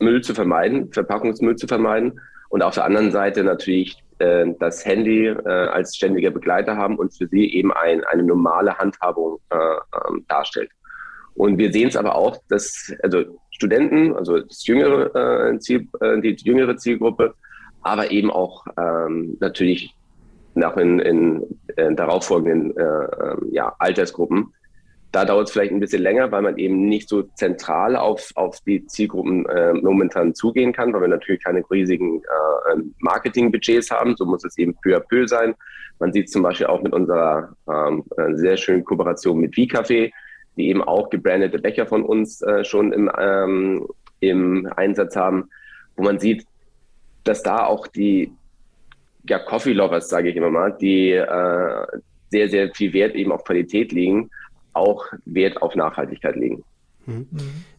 Müll 0.00 0.22
zu 0.22 0.34
vermeiden, 0.34 0.92
Verpackungsmüll 0.92 1.56
zu 1.56 1.66
vermeiden 1.66 2.20
und 2.48 2.62
auf 2.62 2.74
der 2.74 2.84
anderen 2.84 3.12
Seite 3.12 3.44
natürlich 3.44 4.02
äh, 4.18 4.46
das 4.58 4.84
Handy 4.84 5.26
äh, 5.26 5.48
als 5.48 5.96
ständiger 5.96 6.30
Begleiter 6.30 6.76
haben 6.76 6.96
und 6.96 7.16
für 7.16 7.26
sie 7.28 7.52
eben 7.52 7.72
ein, 7.72 8.02
eine 8.04 8.22
normale 8.22 8.76
Handhabung 8.78 9.38
äh, 9.50 9.56
ähm, 9.56 10.24
darstellt. 10.28 10.70
Und 11.34 11.58
wir 11.58 11.72
sehen 11.72 11.88
es 11.88 11.96
aber 11.96 12.14
auch, 12.14 12.38
dass 12.48 12.92
also 13.02 13.38
Studenten, 13.50 14.14
also 14.16 14.40
das 14.40 14.66
jüngere 14.66 15.50
äh, 15.50 15.58
Ziel, 15.58 15.88
äh, 16.00 16.20
die 16.20 16.36
jüngere 16.38 16.76
Zielgruppe, 16.76 17.34
aber 17.82 18.10
eben 18.10 18.30
auch 18.30 18.66
ähm, 18.78 19.36
natürlich 19.40 19.94
nach 20.56 20.76
in, 20.76 20.98
in, 20.98 21.58
in 21.76 21.96
darauffolgenden 21.96 22.76
äh, 22.76 22.82
ähm, 22.82 23.48
ja, 23.50 23.74
Altersgruppen. 23.78 24.52
Da 25.12 25.24
dauert 25.24 25.46
es 25.46 25.52
vielleicht 25.52 25.72
ein 25.72 25.80
bisschen 25.80 26.02
länger, 26.02 26.30
weil 26.32 26.42
man 26.42 26.58
eben 26.58 26.88
nicht 26.88 27.08
so 27.08 27.22
zentral 27.22 27.96
auf, 27.96 28.32
auf 28.34 28.60
die 28.66 28.86
Zielgruppen 28.86 29.46
äh, 29.46 29.72
momentan 29.72 30.34
zugehen 30.34 30.72
kann, 30.72 30.92
weil 30.92 31.02
wir 31.02 31.08
natürlich 31.08 31.42
keine 31.42 31.62
riesigen 31.70 32.20
äh, 32.20 32.72
ähm, 32.72 32.94
Marketingbudgets 32.98 33.90
haben. 33.90 34.16
So 34.16 34.26
muss 34.26 34.44
es 34.44 34.58
eben 34.58 34.74
peu 34.82 34.96
à 34.96 35.00
peu 35.00 35.26
sein. 35.26 35.54
Man 35.98 36.12
sieht 36.12 36.30
zum 36.30 36.42
Beispiel 36.42 36.66
auch 36.66 36.82
mit 36.82 36.92
unserer 36.92 37.54
ähm, 37.68 38.04
äh, 38.16 38.34
sehr 38.34 38.56
schönen 38.56 38.84
Kooperation 38.84 39.38
mit 39.38 39.54
V-Café, 39.54 40.10
die 40.56 40.68
eben 40.68 40.82
auch 40.82 41.08
gebrandete 41.10 41.58
Becher 41.58 41.86
von 41.86 42.02
uns 42.02 42.42
äh, 42.42 42.64
schon 42.64 42.92
im, 42.92 43.10
ähm, 43.18 43.86
im 44.20 44.70
Einsatz 44.76 45.16
haben, 45.16 45.48
wo 45.96 46.02
man 46.02 46.18
sieht, 46.18 46.46
dass 47.24 47.42
da 47.42 47.64
auch 47.64 47.86
die, 47.86 48.32
ja, 49.28 49.38
Coffee 49.38 49.72
Lovers, 49.72 50.08
sage 50.08 50.30
ich 50.30 50.36
immer 50.36 50.50
mal, 50.50 50.76
die 50.80 51.12
äh, 51.12 51.86
sehr, 52.30 52.48
sehr 52.48 52.74
viel 52.74 52.92
Wert 52.92 53.14
eben 53.14 53.32
auf 53.32 53.44
Qualität 53.44 53.92
legen, 53.92 54.30
auch 54.72 55.04
Wert 55.24 55.60
auf 55.62 55.74
Nachhaltigkeit 55.74 56.36
legen. 56.36 56.64
Mhm. 57.06 57.28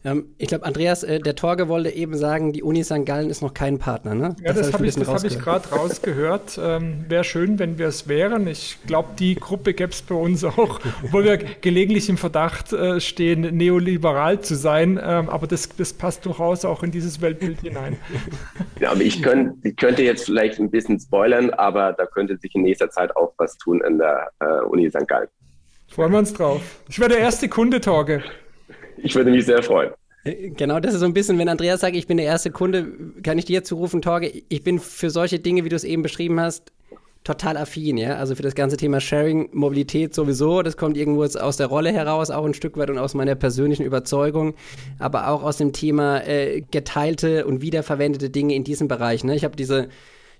Ähm, 0.04 0.24
ich 0.38 0.48
glaube, 0.48 0.64
Andreas, 0.64 1.02
äh, 1.02 1.20
der 1.20 1.34
Torge 1.34 1.68
wollte 1.68 1.90
eben 1.90 2.16
sagen, 2.16 2.52
die 2.52 2.62
Uni 2.62 2.82
St. 2.82 3.04
Gallen 3.04 3.28
ist 3.28 3.42
noch 3.42 3.52
kein 3.52 3.78
Partner, 3.78 4.14
ne? 4.14 4.36
Ja, 4.42 4.52
das, 4.52 4.70
das 4.70 4.72
habe 4.72 4.86
ich, 4.86 4.96
hab 4.96 5.24
ich 5.24 5.38
gerade 5.38 5.68
rausgehört. 5.68 6.58
Ähm, 6.60 7.04
Wäre 7.08 7.24
schön, 7.24 7.58
wenn 7.58 7.78
wir 7.78 7.88
es 7.88 8.08
wären. 8.08 8.46
Ich 8.46 8.78
glaube, 8.86 9.10
die 9.18 9.34
Gruppe 9.34 9.74
gäbe 9.74 9.92
es 9.92 10.02
bei 10.02 10.14
uns 10.14 10.44
auch, 10.44 10.80
wo 11.10 11.22
wir 11.22 11.36
gelegentlich 11.36 12.08
im 12.08 12.16
Verdacht 12.16 12.72
äh, 12.72 13.00
stehen, 13.00 13.56
neoliberal 13.56 14.40
zu 14.40 14.54
sein. 14.54 14.98
Ähm, 15.02 15.28
aber 15.28 15.46
das, 15.46 15.68
das 15.76 15.92
passt 15.92 16.24
durchaus 16.24 16.64
auch 16.64 16.82
in 16.82 16.90
dieses 16.90 17.20
Weltbild 17.20 17.60
hinein. 17.60 17.96
Ja, 18.80 18.92
aber 18.92 19.00
ich, 19.00 19.22
könnt, 19.22 19.64
ich 19.64 19.76
könnte 19.76 20.02
jetzt 20.02 20.26
vielleicht 20.26 20.60
ein 20.60 20.70
bisschen 20.70 21.00
spoilern, 21.00 21.50
aber 21.50 21.92
da 21.92 22.06
könnte 22.06 22.36
sich 22.36 22.54
in 22.54 22.62
nächster 22.62 22.88
Zeit 22.90 23.16
auch 23.16 23.32
was 23.36 23.56
tun 23.58 23.80
in 23.80 23.98
der 23.98 24.30
äh, 24.38 24.64
Uni 24.66 24.88
St. 24.88 25.06
Gallen. 25.08 25.28
Freuen 25.88 26.12
wir 26.12 26.18
uns 26.18 26.32
drauf. 26.32 26.60
Ich 26.88 27.00
werde 27.00 27.14
der 27.14 27.24
erste 27.24 27.48
Kunde, 27.48 27.80
Torge. 27.80 28.22
Ich 29.02 29.14
würde 29.14 29.30
mich 29.30 29.46
sehr 29.46 29.62
freuen. 29.62 29.90
Äh, 30.24 30.50
genau, 30.50 30.80
das 30.80 30.94
ist 30.94 31.00
so 31.00 31.06
ein 31.06 31.14
bisschen, 31.14 31.38
wenn 31.38 31.48
Andreas 31.48 31.80
sagt, 31.80 31.96
ich 31.96 32.06
bin 32.06 32.16
der 32.16 32.26
erste 32.26 32.50
Kunde, 32.50 32.86
kann 33.22 33.38
ich 33.38 33.44
dir 33.44 33.64
zurufen, 33.64 34.02
Torge, 34.02 34.42
ich 34.48 34.62
bin 34.62 34.78
für 34.78 35.10
solche 35.10 35.38
Dinge, 35.38 35.64
wie 35.64 35.68
du 35.68 35.76
es 35.76 35.84
eben 35.84 36.02
beschrieben 36.02 36.40
hast, 36.40 36.72
total 37.24 37.56
affin, 37.56 37.98
ja. 37.98 38.16
Also 38.16 38.34
für 38.34 38.42
das 38.42 38.54
ganze 38.54 38.76
Thema 38.76 39.00
Sharing, 39.00 39.50
Mobilität 39.52 40.14
sowieso, 40.14 40.62
das 40.62 40.76
kommt 40.76 40.96
irgendwo 40.96 41.24
aus 41.24 41.56
der 41.56 41.66
Rolle 41.66 41.92
heraus, 41.92 42.30
auch 42.30 42.44
ein 42.44 42.54
Stück 42.54 42.76
weit 42.78 42.90
und 42.90 42.98
aus 42.98 43.14
meiner 43.14 43.34
persönlichen 43.34 43.84
Überzeugung, 43.84 44.54
aber 44.98 45.28
auch 45.28 45.42
aus 45.42 45.58
dem 45.58 45.72
Thema 45.72 46.26
äh, 46.26 46.62
geteilte 46.70 47.46
und 47.46 47.60
wiederverwendete 47.60 48.30
Dinge 48.30 48.54
in 48.54 48.64
diesem 48.64 48.88
Bereich. 48.88 49.24
Ne? 49.24 49.36
Ich 49.36 49.44
habe 49.44 49.56
diese 49.56 49.88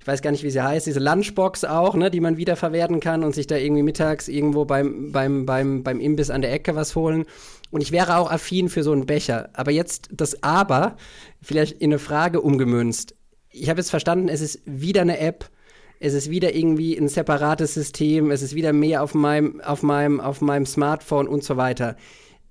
ich 0.01 0.07
weiß 0.07 0.23
gar 0.23 0.31
nicht, 0.31 0.45
wie 0.45 0.51
sie 0.51 0.63
heißt, 0.63 0.87
diese 0.87 1.01
Lunchbox 1.01 1.65
auch, 1.65 1.95
ne, 1.95 2.11
die 2.11 2.21
man 2.21 2.37
wiederverwerten 2.37 3.01
kann 3.01 3.25
und 3.25 3.35
sich 3.35 3.47
da 3.47 3.57
irgendwie 3.57 3.83
mittags 3.83 4.29
irgendwo 4.29 4.65
beim, 4.65 5.13
beim, 5.13 5.45
beim, 5.45 5.83
beim 5.83 6.01
Imbiss 6.01 6.31
an 6.31 6.41
der 6.41 6.53
Ecke 6.53 6.75
was 6.77 6.95
holen. 6.97 7.27
Und 7.71 7.83
ich 7.83 7.93
wäre 7.93 8.17
auch 8.17 8.31
affin 8.31 8.69
für 8.69 8.83
so 8.83 8.93
einen 8.93 9.07
Becher. 9.07 9.51
Aber 9.53 9.71
jetzt 9.71 10.09
das 10.13 10.43
Aber, 10.43 10.97
vielleicht 11.43 11.81
in 11.81 11.91
eine 11.91 11.99
Frage 11.99 12.41
umgemünzt. 12.41 13.15
Ich 13.51 13.69
habe 13.69 13.81
jetzt 13.81 13.91
verstanden, 13.91 14.29
es 14.29 14.41
ist 14.41 14.61
wieder 14.65 15.03
eine 15.03 15.19
App, 15.19 15.51
es 16.01 16.15
ist 16.15 16.31
wieder 16.31 16.55
irgendwie 16.55 16.97
ein 16.97 17.09
separates 17.09 17.75
System, 17.75 18.31
es 18.31 18.43
ist 18.43 18.55
wieder 18.55 18.73
mehr 18.73 19.03
auf 19.03 19.15
meinem, 19.15 19.61
auf 19.61 19.83
meinem, 19.83 20.21
auf 20.21 20.41
meinem 20.41 20.67
Smartphone 20.67 21.29
und 21.29 21.43
so 21.45 21.57
weiter. 21.57 21.97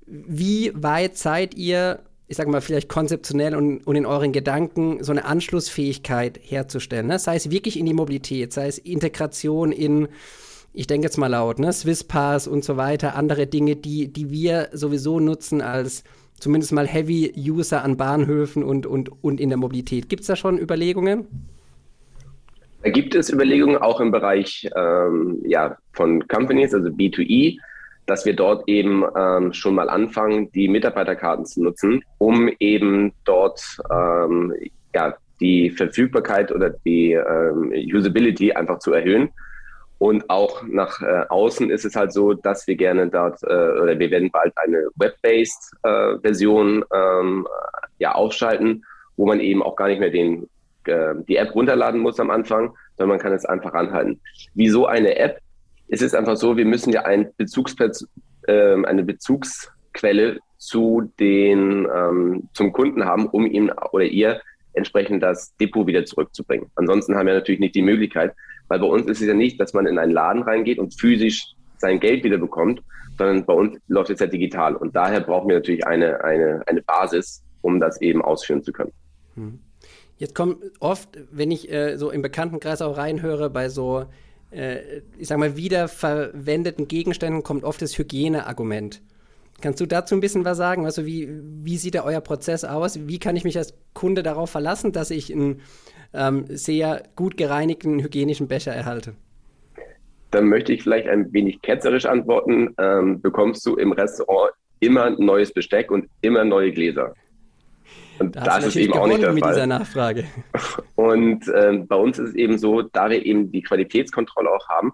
Wie 0.06 0.72
weit 0.76 1.18
seid 1.18 1.56
ihr 1.56 2.04
ich 2.28 2.36
sage 2.36 2.50
mal, 2.50 2.62
vielleicht 2.62 2.90
konzeptionell 2.90 3.56
und, 3.56 3.88
und 3.88 3.96
in 3.96 4.06
euren 4.06 4.34
Gedanken 4.34 5.02
so 5.02 5.14
eine 5.14 5.24
Anschlussfähigkeit 5.26 6.40
herzustellen. 6.44 7.08
Ne? 7.08 7.20
Sei 7.20 7.38
es 7.38 7.50
wirklich 7.50 7.80
in 7.80 7.86
die 7.86 7.94
Mobilität, 7.94 8.52
sei 8.52 8.68
es 8.68 8.78
Integration 8.78 9.72
in, 9.72 10.10
ich 10.78 10.88
denke 10.88 11.06
jetzt 11.06 11.18
mal 11.18 11.28
laut, 11.28 11.60
ne? 11.60 11.74
Swisspass 11.74 12.48
und 12.48 12.64
so 12.64 12.78
weiter, 12.78 13.16
andere 13.16 13.48
Dinge, 13.48 13.76
die, 13.76 14.12
die 14.12 14.30
wir 14.32 14.70
sowieso 14.74 15.20
nutzen 15.20 15.62
als 15.62 16.04
zumindest 16.40 16.72
mal 16.72 16.88
Heavy-User 16.88 17.84
an 17.84 17.98
Bahnhöfen 17.98 18.64
und, 18.64 18.86
und, 18.86 19.12
und 19.24 19.42
in 19.42 19.50
der 19.50 19.58
Mobilität. 19.58 20.08
Gibt 20.08 20.22
es 20.22 20.28
da 20.28 20.36
schon 20.36 20.60
Überlegungen? 20.60 21.26
Da 22.84 22.92
gibt 22.92 23.16
es 23.16 23.32
Überlegungen 23.32 23.78
auch 23.78 24.00
im 24.00 24.12
Bereich 24.12 24.70
ähm, 24.76 25.42
ja, 25.46 25.78
von 25.94 26.28
Companies, 26.28 26.74
also 26.74 26.90
B2E 26.90 27.58
dass 28.08 28.26
wir 28.26 28.36
dort 28.36 28.68
eben 28.68 29.04
ähm, 29.16 29.54
schon 29.54 29.76
mal 29.76 29.90
anfangen, 29.90 30.50
die 30.54 30.70
Mitarbeiterkarten 30.70 31.46
zu 31.46 31.62
nutzen, 31.62 32.04
um 32.18 32.50
eben 32.60 33.12
dort 33.26 33.62
ähm, 33.92 34.54
ja, 34.96 35.14
die 35.42 35.70
Verfügbarkeit 35.70 36.52
oder 36.52 36.70
die 36.70 37.12
ähm, 37.12 37.72
Usability 37.94 38.54
einfach 38.54 38.80
zu 38.80 38.94
erhöhen. 38.94 39.30
Und 40.00 40.30
auch 40.30 40.64
nach 40.64 41.02
äh, 41.02 41.26
außen 41.30 41.70
ist 41.72 41.86
es 41.86 41.96
halt 41.96 42.14
so, 42.14 42.34
dass 42.34 42.68
wir 42.68 42.76
gerne 42.76 43.08
dort 43.08 43.42
äh, 43.44 43.48
oder 43.48 43.98
wir 43.98 44.12
werden 44.12 44.30
bald 44.30 44.54
eine 44.58 44.90
Web-based 44.96 45.74
äh, 45.84 46.20
Version 46.20 46.86
ähm, 46.94 47.48
ja, 47.98 48.14
aufschalten, 48.14 48.86
wo 49.16 49.26
man 49.26 49.40
eben 49.40 49.64
auch 49.64 49.76
gar 49.76 49.88
nicht 49.88 50.00
mehr 50.00 50.12
den, 50.12 50.48
äh, 50.86 51.16
die 51.28 51.38
App 51.38 51.56
runterladen 51.56 52.00
muss 52.00 52.20
am 52.20 52.30
Anfang, 52.30 52.76
sondern 52.96 53.18
man 53.18 53.20
kann 53.20 53.34
es 53.34 53.46
einfach 53.46 53.74
anhalten. 53.74 54.20
Wieso 54.54 54.86
eine 54.86 55.18
App? 55.18 55.40
es 55.88 56.02
ist 56.02 56.16
einfach 56.16 56.36
so, 56.36 56.58
wir 56.58 56.66
müssen 56.66 56.92
ja 56.92 57.04
ein 57.04 57.30
Bezugsplatz, 57.38 58.06
äh, 58.48 58.84
eine 58.84 59.04
Bezugsquelle 59.04 60.40
zu 60.58 61.12
den, 61.20 61.88
ähm, 61.94 62.50
zum 62.54 62.74
Kunden 62.74 63.06
haben, 63.06 63.28
um 63.28 63.46
ihm 63.46 63.72
oder 63.92 64.06
ihr 64.06 64.42
entsprechend 64.74 65.24
das 65.24 65.56
Depot 65.58 65.88
wieder 65.88 66.06
zurückzubringen. 66.06 66.70
Ansonsten 66.76 67.16
haben 67.16 67.28
wir 67.28 67.34
natürlich 67.34 67.60
nicht 67.60 67.76
die 67.76 67.82
Möglichkeit, 67.82 68.36
weil 68.68 68.80
bei 68.80 68.86
uns 68.86 69.08
ist 69.08 69.22
es 69.22 69.28
ja 69.28 69.34
nicht, 69.34 69.60
dass 69.60 69.74
man 69.74 69.88
in 69.88 69.98
einen 69.98 70.12
Laden 70.12 70.44
reingeht 70.44 70.80
und 70.80 71.00
physisch 71.00 71.46
sein 71.78 72.00
Geld 72.00 72.24
wieder 72.24 72.38
bekommt, 72.38 72.82
sondern 73.18 73.46
bei 73.46 73.54
uns 73.54 73.78
läuft 73.88 74.10
es 74.10 74.20
ja 74.20 74.28
digital. 74.28 74.76
Und 74.76 74.96
daher 74.96 75.22
brauchen 75.22 75.50
wir 75.50 75.56
natürlich 75.56 75.86
eine, 75.86 76.24
eine, 76.24 76.64
eine 76.68 76.82
Basis, 76.82 77.44
um 77.62 77.80
das 77.80 78.02
eben 78.02 78.22
ausführen 78.22 78.64
zu 78.64 78.72
können. 78.72 78.92
Hm. 79.36 79.60
Jetzt 80.18 80.34
kommt 80.34 80.58
oft, 80.80 81.10
wenn 81.32 81.52
ich 81.52 81.72
äh, 81.72 81.98
so 81.98 82.10
im 82.10 82.24
Bekanntenkreis 82.24 82.82
auch 82.82 82.98
reinhöre, 82.98 83.50
bei 83.50 83.70
so 83.70 84.06
äh, 84.52 85.02
ich 85.18 85.28
sag 85.28 85.38
mal, 85.38 85.56
wiederverwendeten 85.58 86.88
Gegenständen 86.88 87.44
kommt 87.44 87.64
oft 87.64 87.82
das 87.82 87.98
Hygieneargument. 87.98 89.02
Kannst 89.60 89.82
du 89.82 89.86
dazu 89.86 90.16
ein 90.16 90.22
bisschen 90.22 90.46
was 90.46 90.58
sagen? 90.58 90.86
Also 90.86 91.06
wie, 91.06 91.30
wie 91.64 91.78
sieht 91.78 91.96
da 91.96 92.04
euer 92.04 92.22
Prozess 92.22 92.64
aus? 92.64 93.08
Wie 93.08 93.20
kann 93.20 93.36
ich 93.36 93.44
mich 93.44 93.58
als 93.58 93.74
Kunde 93.94 94.22
darauf 94.22 94.52
verlassen, 94.52 94.92
dass 94.92 95.10
ich 95.10 95.34
einen 95.34 95.62
ähm, 96.14 96.46
sehr 96.50 97.04
gut 97.16 97.38
gereinigten 97.38 98.02
hygienischen 98.02 98.48
Becher 98.48 98.74
erhalte? 98.74 99.14
Dann 100.32 100.48
möchte 100.48 100.74
ich 100.74 100.84
vielleicht 100.84 101.08
ein 101.08 101.32
wenig 101.32 101.62
ketzerisch 101.62 102.06
antworten. 102.06 102.74
Ähm, 102.78 103.22
bekommst 103.22 103.66
du 103.66 103.76
im 103.76 103.92
Restaurant 103.94 104.52
immer 104.80 105.10
neues 105.12 105.54
Besteck 105.54 105.92
und 105.92 106.10
immer 106.22 106.44
neue 106.44 106.72
Gläser? 106.72 107.14
Und 108.20 108.36
da 108.36 108.44
das 108.44 108.68
ist 108.68 108.76
eben 108.76 108.94
auch 108.94 109.08
nicht 109.08 109.22
der 109.22 109.34
mit 109.34 109.44
Fall. 109.44 109.54
dieser 109.54 109.68
Nachfrage. 109.68 110.26
Und 110.96 111.46
ähm, 111.56 111.88
bei 111.88 111.96
uns 111.96 112.18
ist 112.18 112.30
es 112.30 112.36
eben 112.36 112.58
so, 112.58 112.82
da 112.82 113.10
wir 113.10 113.24
eben 113.24 113.52
die 113.52 113.62
Qualitätskontrolle 113.62 114.50
auch 114.50 114.68
haben, 114.70 114.94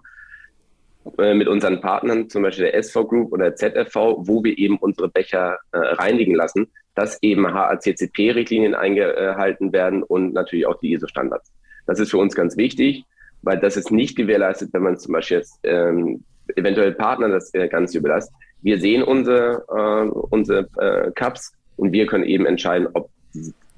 äh, 1.18 1.34
mit 1.34 1.48
unseren 1.48 1.80
Partnern, 1.80 2.28
zum 2.28 2.42
Beispiel 2.42 2.66
der 2.66 2.74
SV 2.74 3.06
Group 3.06 3.32
oder 3.32 3.54
ZFV, 3.54 3.94
wo 4.18 4.44
wir 4.44 4.56
eben 4.58 4.76
unsere 4.78 5.08
Becher 5.08 5.58
äh, 5.72 5.78
reinigen 5.78 6.34
lassen, 6.34 6.70
dass 6.94 7.22
eben 7.22 7.52
HACCP-Richtlinien 7.52 8.74
eingehalten 8.74 9.72
werden 9.72 10.02
und 10.02 10.32
natürlich 10.32 10.66
auch 10.66 10.78
die 10.80 10.92
ISO-Standards. 10.92 11.52
Das 11.86 12.00
ist 12.00 12.10
für 12.10 12.18
uns 12.18 12.34
ganz 12.34 12.56
wichtig, 12.56 13.04
weil 13.42 13.58
das 13.58 13.76
ist 13.76 13.90
nicht 13.90 14.16
gewährleistet, 14.16 14.72
wenn 14.72 14.82
man 14.82 14.96
zum 14.96 15.12
Beispiel 15.12 15.38
jetzt 15.38 15.58
ähm, 15.64 16.24
eventuell 16.56 16.92
Partner 16.92 17.28
das 17.28 17.52
äh, 17.54 17.68
Ganze 17.68 17.98
überlasst. 17.98 18.32
Wir 18.62 18.80
sehen 18.80 19.02
unsere, 19.02 19.64
äh, 19.68 20.08
unsere 20.30 20.68
äh, 20.78 21.10
Cups 21.12 21.52
und 21.76 21.92
wir 21.92 22.06
können 22.06 22.24
eben 22.24 22.46
entscheiden, 22.46 22.88
ob 22.94 23.10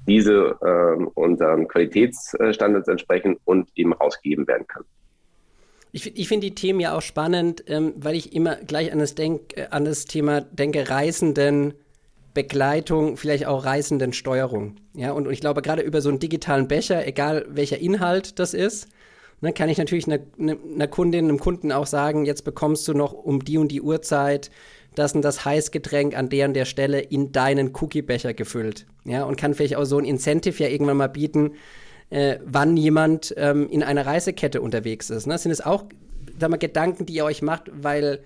diese 0.07 0.55
äh, 0.61 1.03
unseren 1.15 1.67
Qualitätsstandards 1.67 2.87
entsprechen 2.87 3.37
und 3.43 3.69
eben 3.75 3.93
rausgegeben 3.93 4.47
werden 4.47 4.65
kann. 4.67 4.83
Ich, 5.91 6.17
ich 6.17 6.27
finde 6.27 6.47
die 6.47 6.55
Themen 6.55 6.79
ja 6.79 6.95
auch 6.95 7.01
spannend, 7.01 7.63
ähm, 7.67 7.93
weil 7.97 8.15
ich 8.15 8.33
immer 8.33 8.55
gleich 8.55 8.91
an 8.91 8.99
das, 8.99 9.15
Denk, 9.15 9.57
äh, 9.57 9.67
an 9.71 9.85
das 9.85 10.05
Thema 10.05 10.41
denke, 10.41 10.89
Reisenden. 10.89 11.73
Begleitung, 12.37 13.17
vielleicht 13.17 13.47
auch 13.47 13.65
Reisenden 13.65 14.13
Steuerung. 14.13 14.75
Ja, 14.93 15.11
und, 15.11 15.25
und 15.25 15.33
ich 15.33 15.41
glaube, 15.41 15.63
gerade 15.63 15.81
über 15.81 16.01
so 16.01 16.09
einen 16.09 16.19
digitalen 16.19 16.67
Becher, 16.67 17.07
egal 17.07 17.47
welcher 17.49 17.79
Inhalt 17.79 18.37
das 18.37 18.53
ist, 18.53 18.89
ne, 19.41 19.53
kann 19.53 19.69
ich 19.69 19.79
natürlich 19.79 20.05
einer, 20.05 20.19
einer 20.39 20.87
Kundin, 20.87 21.25
einem 21.25 21.39
Kunden 21.39 21.71
auch 21.71 21.87
sagen, 21.87 22.25
jetzt 22.25 22.43
bekommst 22.43 22.87
du 22.87 22.93
noch 22.93 23.13
um 23.13 23.43
die 23.43 23.57
und 23.57 23.69
die 23.69 23.81
Uhrzeit 23.81 24.51
das 24.93 25.13
und 25.13 25.23
das 25.23 25.45
Heißgetränk 25.45 26.15
an 26.15 26.29
der 26.29 26.47
und 26.47 26.53
der 26.53 26.65
Stelle 26.65 26.99
in 26.99 27.31
deinen 27.31 27.73
Cookie-Becher 27.73 28.35
gefüllt. 28.35 28.85
Ja, 29.03 29.23
und 29.23 29.35
kann 29.35 29.55
vielleicht 29.55 29.75
auch 29.75 29.85
so 29.85 29.97
ein 29.97 30.05
Incentive 30.05 30.63
ja 30.63 30.69
irgendwann 30.69 30.97
mal 30.97 31.07
bieten, 31.07 31.53
äh, 32.11 32.37
wann 32.45 32.77
jemand 32.77 33.33
ähm, 33.35 33.67
in 33.69 33.81
einer 33.81 34.05
Reisekette 34.05 34.61
unterwegs 34.61 35.09
ist. 35.09 35.25
Ne? 35.25 35.39
Sind 35.39 35.51
es 35.51 35.61
auch 35.61 35.85
sag 36.39 36.51
mal, 36.51 36.57
Gedanken, 36.57 37.07
die 37.07 37.13
ihr 37.13 37.25
euch 37.25 37.41
macht, 37.41 37.71
weil 37.73 38.19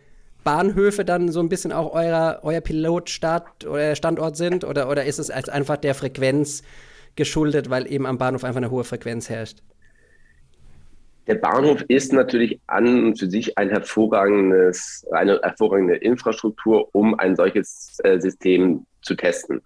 Bahnhöfe 0.44 1.06
dann 1.06 1.32
so 1.32 1.40
ein 1.40 1.50
bisschen 1.50 1.72
auch 1.72 1.94
euer, 1.94 2.40
euer 2.44 2.62
Pilotstart 2.62 3.66
oder 3.66 3.96
Standort 3.96 4.38
sind? 4.38 4.64
Oder, 4.64 4.90
oder 4.90 5.06
ist 5.06 5.20
es 5.20 5.30
als 5.30 5.50
einfach 5.50 5.78
der 5.78 5.96
Frequenz 5.96 6.64
geschuldet, 7.16 7.70
weil 7.70 7.92
eben 7.92 8.06
am 8.06 8.18
Bahnhof 8.18 8.44
einfach 8.44 8.58
eine 8.58 8.72
hohe 8.72 8.84
Frequenz 8.84 9.30
herrscht? 9.30 9.60
Der 11.28 11.36
Bahnhof 11.36 11.84
ist 11.88 12.14
natürlich 12.14 12.60
an 12.68 13.06
und 13.06 13.20
für 13.20 13.30
sich 13.30 13.58
ein 13.58 13.70
hervorragendes, 13.70 15.06
eine 15.12 15.40
hervorragende 15.42 15.96
Infrastruktur, 15.96 16.90
um 16.94 17.18
ein 17.20 17.36
solches 17.36 18.00
äh, 18.04 18.20
System 18.20 18.86
zu 19.02 19.16
testen. 19.16 19.62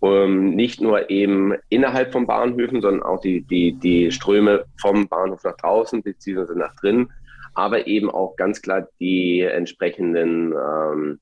Um, 0.00 0.54
nicht 0.54 0.80
nur 0.80 1.10
eben 1.10 1.54
innerhalb 1.70 2.12
von 2.12 2.26
Bahnhöfen, 2.26 2.80
sondern 2.80 3.02
auch 3.02 3.20
die, 3.20 3.42
die, 3.42 3.72
die 3.72 4.12
Ströme 4.12 4.64
vom 4.80 5.08
Bahnhof 5.08 5.42
nach 5.42 5.56
draußen 5.56 6.02
beziehungsweise 6.02 6.56
nach 6.56 6.74
drinnen, 6.76 7.10
aber 7.58 7.88
eben 7.88 8.08
auch 8.08 8.36
ganz 8.36 8.62
klar 8.62 8.86
die 9.00 9.40
entsprechenden 9.40 10.52
ähm, 10.52 11.18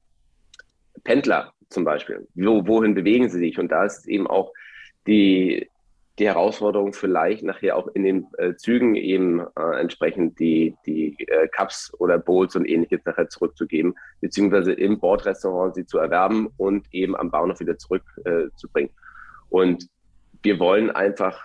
Pendler 1.02 1.54
zum 1.70 1.84
Beispiel. 1.84 2.28
Wo, 2.34 2.66
wohin 2.66 2.94
bewegen 2.94 3.30
sie 3.30 3.38
sich? 3.38 3.58
Und 3.58 3.72
da 3.72 3.86
ist 3.86 4.06
eben 4.06 4.26
auch 4.26 4.52
die 5.06 5.70
die 6.18 6.26
Herausforderung 6.26 6.94
vielleicht 6.94 7.42
nachher 7.42 7.76
auch 7.76 7.88
in 7.88 8.02
den 8.02 8.26
äh, 8.38 8.54
Zügen 8.54 8.94
eben 8.94 9.40
äh, 9.40 9.80
entsprechend 9.80 10.38
die, 10.38 10.74
die 10.86 11.14
äh, 11.28 11.46
Cups 11.48 11.92
oder 11.98 12.18
Bowls 12.18 12.56
und 12.56 12.64
ähnliches 12.66 13.00
nachher 13.04 13.28
zurückzugeben, 13.28 13.94
beziehungsweise 14.20 14.72
im 14.72 14.98
Bordrestaurant 14.98 15.74
sie 15.74 15.84
zu 15.84 15.98
erwerben 15.98 16.48
und 16.56 16.86
eben 16.92 17.16
am 17.16 17.30
Bahnhof 17.30 17.60
wieder 17.60 17.76
zurückzubringen. 17.76 18.90
Und 19.50 19.88
wir 20.42 20.58
wollen 20.58 20.90
einfach, 20.90 21.42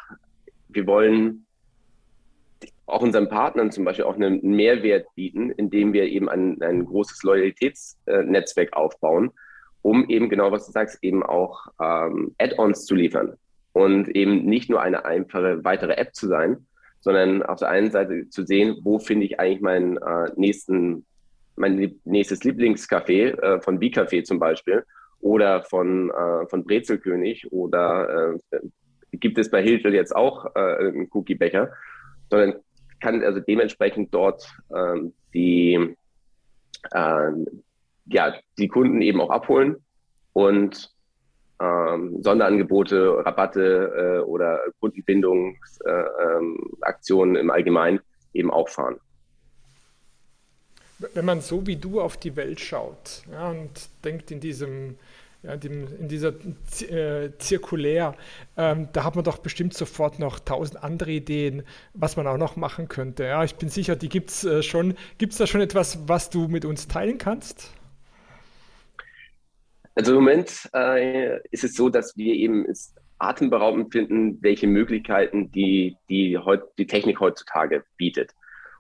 wir 0.70 0.88
wollen 0.88 1.46
auch 2.86 3.02
unseren 3.02 3.30
Partnern 3.30 3.72
zum 3.72 3.86
Beispiel 3.86 4.06
auch 4.06 4.16
einen 4.16 4.42
Mehrwert 4.42 5.08
bieten, 5.16 5.52
indem 5.52 5.94
wir 5.94 6.06
eben 6.06 6.30
ein, 6.30 6.62
ein 6.62 6.86
großes 6.86 7.24
Loyalitätsnetzwerk 7.24 8.74
aufbauen, 8.74 9.32
um 9.82 10.08
eben 10.10 10.30
genau, 10.30 10.52
was 10.52 10.68
du 10.68 10.72
sagst, 10.72 11.00
eben 11.02 11.24
auch 11.24 11.68
ähm, 11.82 12.36
Add-ons 12.38 12.86
zu 12.86 12.96
liefern. 12.96 13.34
Und 13.74 14.10
eben 14.10 14.46
nicht 14.46 14.70
nur 14.70 14.82
eine 14.82 15.06
einfache 15.06 15.64
weitere 15.64 15.94
App 15.94 16.14
zu 16.14 16.28
sein, 16.28 16.68
sondern 17.00 17.42
auf 17.42 17.60
der 17.60 17.70
einen 17.70 17.90
Seite 17.90 18.30
zu 18.30 18.46
sehen, 18.46 18.78
wo 18.84 19.00
finde 19.00 19.26
ich 19.26 19.40
eigentlich 19.40 19.62
meinen 19.62 19.98
äh, 19.98 20.30
nächsten, 20.36 21.06
mein 21.56 21.96
nächstes 22.04 22.44
Lieblingscafé 22.44 23.40
äh, 23.40 23.62
von 23.62 23.80
B-Café 23.80 24.24
zum 24.24 24.40
Beispiel 24.40 24.84
oder 25.20 25.64
von, 25.64 26.10
äh, 26.10 26.48
von 26.48 26.64
Brezelkönig 26.64 27.52
oder 27.52 28.36
äh, 28.52 28.60
gibt 29.14 29.38
es 29.38 29.50
bei 29.50 29.62
Hiltel 29.64 29.94
jetzt 29.94 30.16
auch 30.16 30.56
äh, 30.56 30.60
einen 30.60 31.08
Cookie-Becher, 31.12 31.72
sondern 32.32 32.56
kann 33.02 33.24
also 33.24 33.40
dementsprechend 33.42 34.14
dort 34.14 34.48
ähm, 34.74 35.14
die, 35.34 35.96
äh, 36.92 37.32
ja, 38.06 38.34
die 38.58 38.68
Kunden 38.68 39.02
eben 39.02 39.22
auch 39.22 39.30
abholen 39.30 39.78
und 40.34 40.92
ähm, 41.62 42.24
Sonderangebote, 42.24 43.24
Rabatte 43.26 43.94
äh, 43.96 44.20
oder 44.24 44.60
Kundenbindungsaktionen 44.80 47.36
äh, 47.36 47.40
ähm, 47.40 47.44
im 47.44 47.52
Allgemeinen 47.52 48.00
eben 48.34 48.50
auch 48.50 48.70
fahren. 48.70 49.00
Wenn 51.14 51.26
man 51.26 51.42
so 51.42 51.68
wie 51.68 51.76
du 51.76 52.00
auf 52.00 52.16
die 52.18 52.36
Welt 52.36 52.60
schaut 52.60 53.24
ja, 53.32 53.50
und 53.50 53.90
denkt 54.04 54.30
in 54.32 54.40
diesem 54.40 54.98
ja, 55.44 55.54
in 55.54 56.08
dieser 56.08 56.34
äh, 56.82 57.32
Zirkulär, 57.40 58.16
ähm, 58.58 58.90
da 58.94 59.04
hat 59.04 59.16
man 59.16 59.24
doch 59.24 59.40
bestimmt 59.40 59.74
sofort 59.74 60.20
noch 60.20 60.40
tausend 60.40 60.84
andere 60.84 61.12
Ideen, 61.12 61.64
was 61.94 62.16
man 62.16 62.28
auch 62.28 62.38
noch 62.38 62.56
machen 62.56 62.88
könnte. 62.88 63.24
Ja, 63.24 63.44
ich 63.44 63.56
bin 63.56 63.70
sicher, 63.70 63.96
die 63.96 64.10
gibt 64.10 64.30
es 64.30 64.44
äh, 64.44 64.62
schon. 64.62 64.94
Gibt 65.18 65.32
es 65.32 65.40
da 65.40 65.48
schon 65.48 65.62
etwas, 65.62 66.08
was 66.08 66.30
du 66.30 66.48
mit 66.48 66.64
uns 66.64 66.88
teilen 66.88 67.18
kannst? 67.18 67.74
Also 69.96 70.12
im 70.12 70.24
Moment 70.24 70.70
äh, 70.74 71.40
ist 71.50 71.64
es 71.64 71.74
so, 71.74 71.90
dass 71.90 72.16
wir 72.16 72.36
eben 72.36 72.66
es 72.66 72.94
atemberaubend 73.18 73.92
finden, 73.92 74.42
welche 74.42 74.68
Möglichkeiten 74.68 75.52
die, 75.52 75.96
die, 76.10 76.40
die 76.78 76.88
Technik 76.88 77.20
heutzutage 77.20 77.84
bietet. 77.98 78.32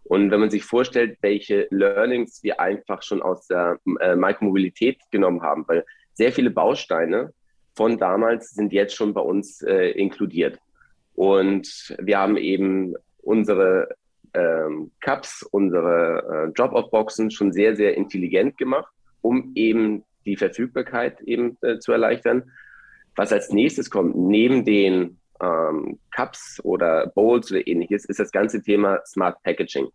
Und 0.03 0.31
wenn 0.31 0.39
man 0.39 0.49
sich 0.49 0.63
vorstellt, 0.63 1.17
welche 1.21 1.67
Learnings 1.69 2.43
wir 2.43 2.59
einfach 2.59 3.01
schon 3.03 3.21
aus 3.21 3.47
der 3.47 3.79
äh, 3.99 4.15
Mikromobilität 4.15 4.99
genommen 5.11 5.41
haben, 5.41 5.67
weil 5.67 5.85
sehr 6.21 6.31
viele 6.31 6.51
Bausteine 6.51 7.33
von 7.73 7.97
damals 7.97 8.51
sind 8.51 8.73
jetzt 8.73 8.95
schon 8.95 9.11
bei 9.15 9.21
uns 9.21 9.63
äh, 9.63 9.89
inkludiert. 9.89 10.59
Und 11.15 11.95
wir 11.99 12.19
haben 12.19 12.37
eben 12.37 12.93
unsere 13.23 13.95
ähm, 14.35 14.91
Cups, 15.01 15.41
unsere 15.51 16.49
äh, 16.49 16.53
Drop-off-Boxen 16.53 17.31
schon 17.31 17.51
sehr, 17.51 17.75
sehr 17.75 17.97
intelligent 17.97 18.55
gemacht, 18.59 18.93
um 19.21 19.51
eben 19.55 20.03
die 20.27 20.37
Verfügbarkeit 20.37 21.21
eben 21.21 21.57
äh, 21.63 21.79
zu 21.79 21.91
erleichtern. 21.91 22.51
Was 23.15 23.33
als 23.33 23.51
nächstes 23.51 23.89
kommt, 23.89 24.15
neben 24.15 24.63
den 24.63 25.17
ähm, 25.41 25.97
Cups 26.15 26.61
oder 26.63 27.07
Bowls 27.15 27.51
oder 27.51 27.65
ähnliches, 27.65 28.05
ist 28.05 28.19
das 28.19 28.31
ganze 28.31 28.61
Thema 28.61 28.99
Smart 29.07 29.41
Packaging. 29.41 29.87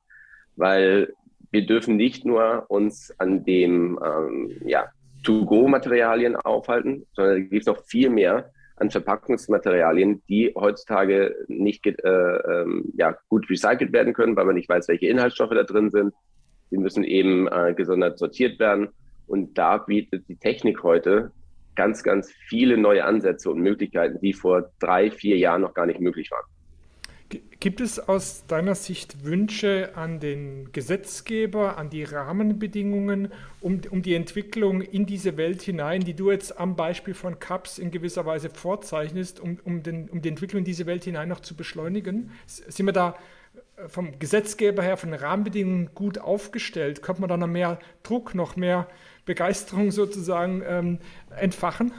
Weil 0.56 1.12
wir 1.52 1.64
dürfen 1.64 1.94
nicht 1.94 2.24
nur 2.24 2.64
uns 2.68 3.14
an 3.20 3.44
dem 3.44 3.96
ähm, 4.04 4.60
ja, 4.66 4.90
To-Go-Materialien 5.26 6.36
aufhalten, 6.36 7.06
sondern 7.12 7.42
es 7.42 7.50
gibt 7.50 7.66
noch 7.66 7.84
viel 7.84 8.10
mehr 8.10 8.50
an 8.76 8.90
Verpackungsmaterialien, 8.90 10.22
die 10.28 10.52
heutzutage 10.54 11.34
nicht 11.48 11.86
äh, 11.86 11.92
ähm, 12.04 12.92
ja, 12.96 13.16
gut 13.28 13.48
recycelt 13.50 13.92
werden 13.92 14.12
können, 14.12 14.36
weil 14.36 14.44
man 14.44 14.54
nicht 14.54 14.68
weiß, 14.68 14.88
welche 14.88 15.08
Inhaltsstoffe 15.08 15.54
da 15.54 15.64
drin 15.64 15.90
sind. 15.90 16.14
Die 16.70 16.78
müssen 16.78 17.02
eben 17.02 17.48
äh, 17.48 17.74
gesondert 17.74 18.18
sortiert 18.18 18.58
werden. 18.58 18.88
Und 19.26 19.58
da 19.58 19.78
bietet 19.78 20.28
die 20.28 20.36
Technik 20.36 20.82
heute 20.82 21.32
ganz, 21.74 22.02
ganz 22.02 22.30
viele 22.48 22.76
neue 22.76 23.04
Ansätze 23.04 23.50
und 23.50 23.60
Möglichkeiten, 23.60 24.20
die 24.20 24.32
vor 24.32 24.70
drei, 24.78 25.10
vier 25.10 25.36
Jahren 25.36 25.62
noch 25.62 25.74
gar 25.74 25.86
nicht 25.86 26.00
möglich 26.00 26.30
waren. 26.30 26.44
Gibt 27.28 27.80
es 27.80 27.98
aus 27.98 28.46
deiner 28.46 28.76
Sicht 28.76 29.24
Wünsche 29.24 29.90
an 29.96 30.20
den 30.20 30.70
Gesetzgeber, 30.72 31.76
an 31.78 31.90
die 31.90 32.04
Rahmenbedingungen, 32.04 33.32
um, 33.60 33.80
um 33.90 34.02
die 34.02 34.14
Entwicklung 34.14 34.80
in 34.82 35.06
diese 35.06 35.36
Welt 35.36 35.62
hinein, 35.62 36.02
die 36.02 36.14
du 36.14 36.30
jetzt 36.30 36.60
am 36.60 36.76
Beispiel 36.76 37.14
von 37.14 37.40
CAPS 37.40 37.78
in 37.78 37.90
gewisser 37.90 38.26
Weise 38.26 38.50
vorzeichnest, 38.50 39.40
um, 39.40 39.58
um, 39.64 39.82
den, 39.82 40.08
um 40.08 40.22
die 40.22 40.28
Entwicklung 40.28 40.58
in 40.58 40.64
diese 40.64 40.86
Welt 40.86 41.02
hinein 41.02 41.28
noch 41.28 41.40
zu 41.40 41.56
beschleunigen? 41.56 42.30
Sind 42.46 42.86
wir 42.86 42.92
da 42.92 43.16
äh, 43.76 43.88
vom 43.88 44.16
Gesetzgeber 44.20 44.84
her, 44.84 44.96
von 44.96 45.10
den 45.10 45.18
Rahmenbedingungen 45.18 45.90
gut 45.94 46.18
aufgestellt? 46.18 47.02
Könnte 47.02 47.22
man 47.22 47.28
da 47.28 47.36
noch 47.36 47.48
mehr 47.48 47.80
Druck, 48.04 48.36
noch 48.36 48.54
mehr 48.54 48.86
Begeisterung 49.24 49.90
sozusagen 49.90 50.62
ähm, 50.64 50.98
entfachen? 51.36 51.92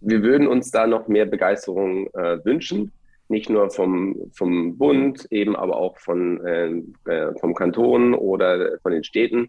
Wir 0.00 0.22
würden 0.22 0.48
uns 0.48 0.72
da 0.72 0.88
noch 0.88 1.06
mehr 1.06 1.26
Begeisterung 1.26 2.08
äh, 2.14 2.44
wünschen 2.44 2.90
nicht 3.30 3.48
nur 3.48 3.70
vom, 3.70 4.30
vom 4.32 4.76
Bund, 4.76 5.26
eben 5.30 5.56
aber 5.56 5.76
auch 5.76 5.98
von, 5.98 6.44
äh, 6.44 6.82
äh 7.10 7.32
vom 7.38 7.54
Kanton 7.54 8.14
oder 8.14 8.78
von 8.82 8.92
den 8.92 9.04
Städten. 9.04 9.48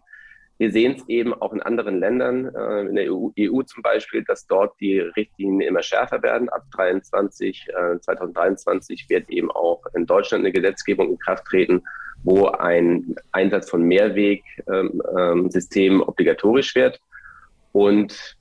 Wir 0.58 0.70
sehen 0.70 0.94
es 0.96 1.08
eben 1.08 1.34
auch 1.34 1.52
in 1.52 1.60
anderen 1.60 1.98
Ländern, 1.98 2.54
äh, 2.54 2.82
in 2.82 2.94
der 2.94 3.12
EU, 3.12 3.30
EU, 3.36 3.62
zum 3.62 3.82
Beispiel, 3.82 4.22
dass 4.22 4.46
dort 4.46 4.78
die 4.80 5.00
Richtlinien 5.00 5.60
immer 5.62 5.82
schärfer 5.82 6.22
werden. 6.22 6.48
Ab 6.50 6.62
23, 6.76 7.66
äh, 7.68 7.98
2023 7.98 9.06
wird 9.08 9.28
eben 9.28 9.50
auch 9.50 9.82
in 9.94 10.06
Deutschland 10.06 10.44
eine 10.44 10.52
Gesetzgebung 10.52 11.10
in 11.10 11.18
Kraft 11.18 11.46
treten, 11.46 11.82
wo 12.22 12.46
ein 12.46 13.16
Einsatz 13.32 13.70
von 13.70 13.82
Mehrwegsystemen 13.82 15.50
ähm, 15.50 15.50
ähm, 15.74 16.02
obligatorisch 16.02 16.76
wird. 16.76 17.00
Und 17.72 18.36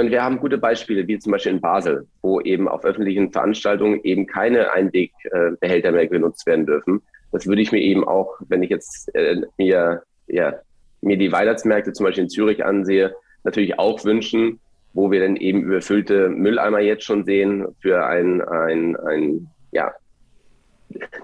und 0.00 0.10
wir 0.10 0.22
haben 0.22 0.38
gute 0.38 0.58
Beispiele, 0.58 1.06
wie 1.06 1.18
zum 1.18 1.32
Beispiel 1.32 1.52
in 1.52 1.60
Basel, 1.60 2.06
wo 2.22 2.40
eben 2.40 2.68
auf 2.68 2.84
öffentlichen 2.84 3.32
Veranstaltungen 3.32 4.00
eben 4.02 4.26
keine 4.26 4.72
Einwegbehälter 4.72 5.92
mehr 5.92 6.06
genutzt 6.06 6.46
werden 6.46 6.66
dürfen. 6.66 7.02
Das 7.32 7.46
würde 7.46 7.62
ich 7.62 7.72
mir 7.72 7.80
eben 7.80 8.06
auch, 8.06 8.38
wenn 8.48 8.62
ich 8.62 8.70
jetzt 8.70 9.14
äh, 9.14 9.42
mir, 9.58 10.02
ja, 10.26 10.54
mir 11.00 11.16
die 11.16 11.32
Weihnachtsmärkte 11.32 11.92
zum 11.92 12.04
Beispiel 12.04 12.24
in 12.24 12.30
Zürich 12.30 12.64
ansehe, 12.64 13.14
natürlich 13.42 13.78
auch 13.78 14.04
wünschen, 14.04 14.60
wo 14.94 15.10
wir 15.10 15.20
dann 15.20 15.36
eben 15.36 15.62
überfüllte 15.62 16.28
Mülleimer 16.28 16.80
jetzt 16.80 17.04
schon 17.04 17.24
sehen 17.24 17.66
für 17.80 18.06
ein, 18.06 18.40
ein, 18.40 18.96
ein 18.96 19.48
ja, 19.72 19.92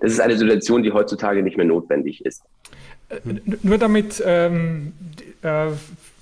das 0.00 0.12
ist 0.12 0.20
eine 0.20 0.36
Situation, 0.36 0.82
die 0.82 0.92
heutzutage 0.92 1.42
nicht 1.42 1.56
mehr 1.56 1.66
notwendig 1.66 2.24
ist. 2.24 2.42
Äh, 3.08 3.18
nur 3.62 3.78
damit 3.78 4.22
ähm, 4.24 4.92
äh, 5.42 5.68
äh, 5.68 5.72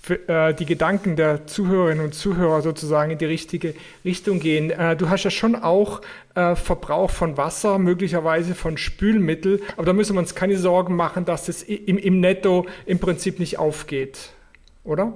die 0.09 0.66
Gedanken 0.66 1.16
der 1.16 1.47
Zuhörerinnen 1.47 2.05
und 2.05 2.14
Zuhörer 2.14 2.62
sozusagen 2.62 3.11
in 3.11 3.18
die 3.18 3.25
richtige 3.25 3.75
Richtung 4.05 4.40
gehen. 4.40 4.71
Äh, 4.71 4.97
du 4.97 5.09
hast 5.09 5.25
ja 5.25 5.31
schon 5.31 5.55
auch 5.57 6.01
äh, 6.35 6.55
Verbrauch 6.55 7.11
von 7.11 7.37
Wasser, 7.37 7.79
möglicherweise 7.79 8.55
von 8.55 8.77
Spülmittel, 8.77 9.61
aber 9.77 9.87
da 9.87 9.92
müssen 9.92 10.14
wir 10.14 10.21
uns 10.21 10.35
keine 10.35 10.57
Sorgen 10.57 10.97
machen, 10.97 11.25
dass 11.25 11.49
es 11.49 11.62
im, 11.62 11.99
im 11.99 12.21
Netto 12.21 12.66
im 12.87 12.99
Prinzip 12.99 13.38
nicht 13.38 13.59
aufgeht, 13.59 14.31
oder? 14.85 15.12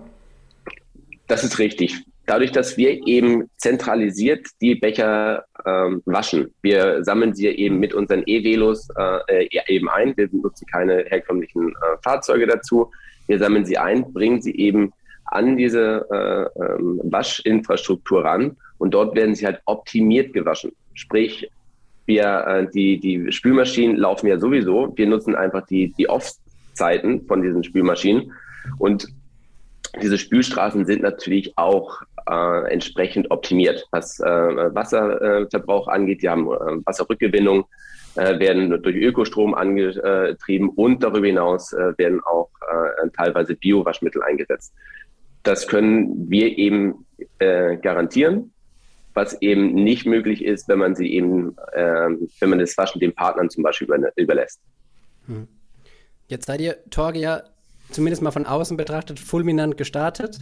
Das 1.27 1.45
ist 1.45 1.59
richtig. 1.59 2.05
Dadurch, 2.27 2.53
dass 2.53 2.77
wir 2.77 3.07
eben 3.07 3.51
zentralisiert 3.57 4.47
die 4.61 4.77
Becher 4.77 5.45
ähm, 5.67 6.03
waschen, 6.05 6.55
wir 6.63 7.03
sammeln 7.03 7.35
sie 7.35 7.49
eben 7.49 7.81
mit 7.81 7.95
unseren 7.95 8.23
E-Velos 8.27 8.89
äh, 8.97 9.49
eben 9.67 9.89
ein. 9.89 10.17
Wir 10.17 10.29
nutzen 10.31 10.67
keine 10.71 11.05
herkömmlichen 11.09 11.71
äh, 11.71 11.97
Fahrzeuge 12.03 12.47
dazu. 12.47 12.91
Wir 13.33 13.39
sammeln 13.39 13.65
sie 13.65 13.79
ein, 13.79 14.13
bringen 14.13 14.43
sie 14.43 14.55
eben 14.57 14.93
an 15.25 15.57
diese 15.57 16.07
äh, 16.11 16.63
ähm, 16.63 17.01
Waschinfrastruktur 17.05 18.23
ran 18.23 18.59
und 18.77 18.93
dort 18.93 19.17
werden 19.17 19.35
sie 19.35 19.47
halt 19.47 19.63
optimiert 19.65 20.35
gewaschen. 20.35 20.73
Sprich, 20.93 21.51
wir, 22.05 22.25
äh, 22.47 22.71
die, 22.71 23.01
die 23.01 23.33
Spülmaschinen 23.33 23.97
laufen 23.97 24.27
ja 24.27 24.39
sowieso. 24.39 24.93
Wir 24.97 25.07
nutzen 25.07 25.35
einfach 25.35 25.65
die, 25.67 25.95
die 25.97 26.11
Off-Zeiten 26.11 27.25
von 27.27 27.41
diesen 27.41 27.65
Spülmaschinen 27.65 28.33
und 28.77 29.09
diese 30.03 30.19
Spülstraßen 30.19 30.85
sind 30.85 31.01
natürlich 31.01 31.57
auch 31.57 32.03
äh, 32.29 32.71
entsprechend 32.71 33.31
optimiert, 33.31 33.87
was 33.93 34.21
äh, 34.21 34.27
Wasserverbrauch 34.27 35.89
angeht. 35.89 36.21
Die 36.23 36.29
haben 36.29 36.49
äh, 36.49 36.85
Wasserrückgewinnung, 36.85 37.65
werden 38.17 38.83
durch 38.83 38.97
Ökostrom 38.97 39.55
angetrieben 39.55 40.69
und 40.71 41.03
darüber 41.03 41.27
hinaus 41.27 41.73
äh, 41.73 41.97
werden 41.97 42.21
auch 42.25 42.51
äh, 42.61 43.09
teilweise 43.17 43.55
Biowaschmittel 43.55 44.23
eingesetzt. 44.23 44.75
Das 45.43 45.67
können 45.67 46.31
wir 46.31 46.59
eben 46.59 47.07
äh, 47.39 47.77
garantieren. 47.77 48.53
was 49.15 49.41
eben 49.43 49.75
nicht 49.75 50.07
möglich 50.07 50.43
ist, 50.43 50.69
wenn 50.69 50.79
man 50.79 50.95
sie 50.95 51.13
eben, 51.13 51.55
äh, 51.73 52.09
wenn 52.41 52.49
man 52.49 52.59
das 52.59 52.77
Waschen 52.79 52.99
den 52.99 53.15
Partnern 53.15 53.51
zum 53.51 53.63
Beispiel 53.63 53.87
über, 53.87 53.99
überlässt. 54.17 54.61
Hm. 55.27 55.47
Jetzt 56.29 56.47
seid 56.47 56.63
ihr, 56.63 56.79
Torge, 56.89 57.19
ja 57.19 57.43
zumindest 57.93 58.23
mal 58.23 58.31
von 58.31 58.47
außen 58.47 58.77
betrachtet 58.77 59.21
fulminant 59.21 59.77
gestartet. 59.77 60.39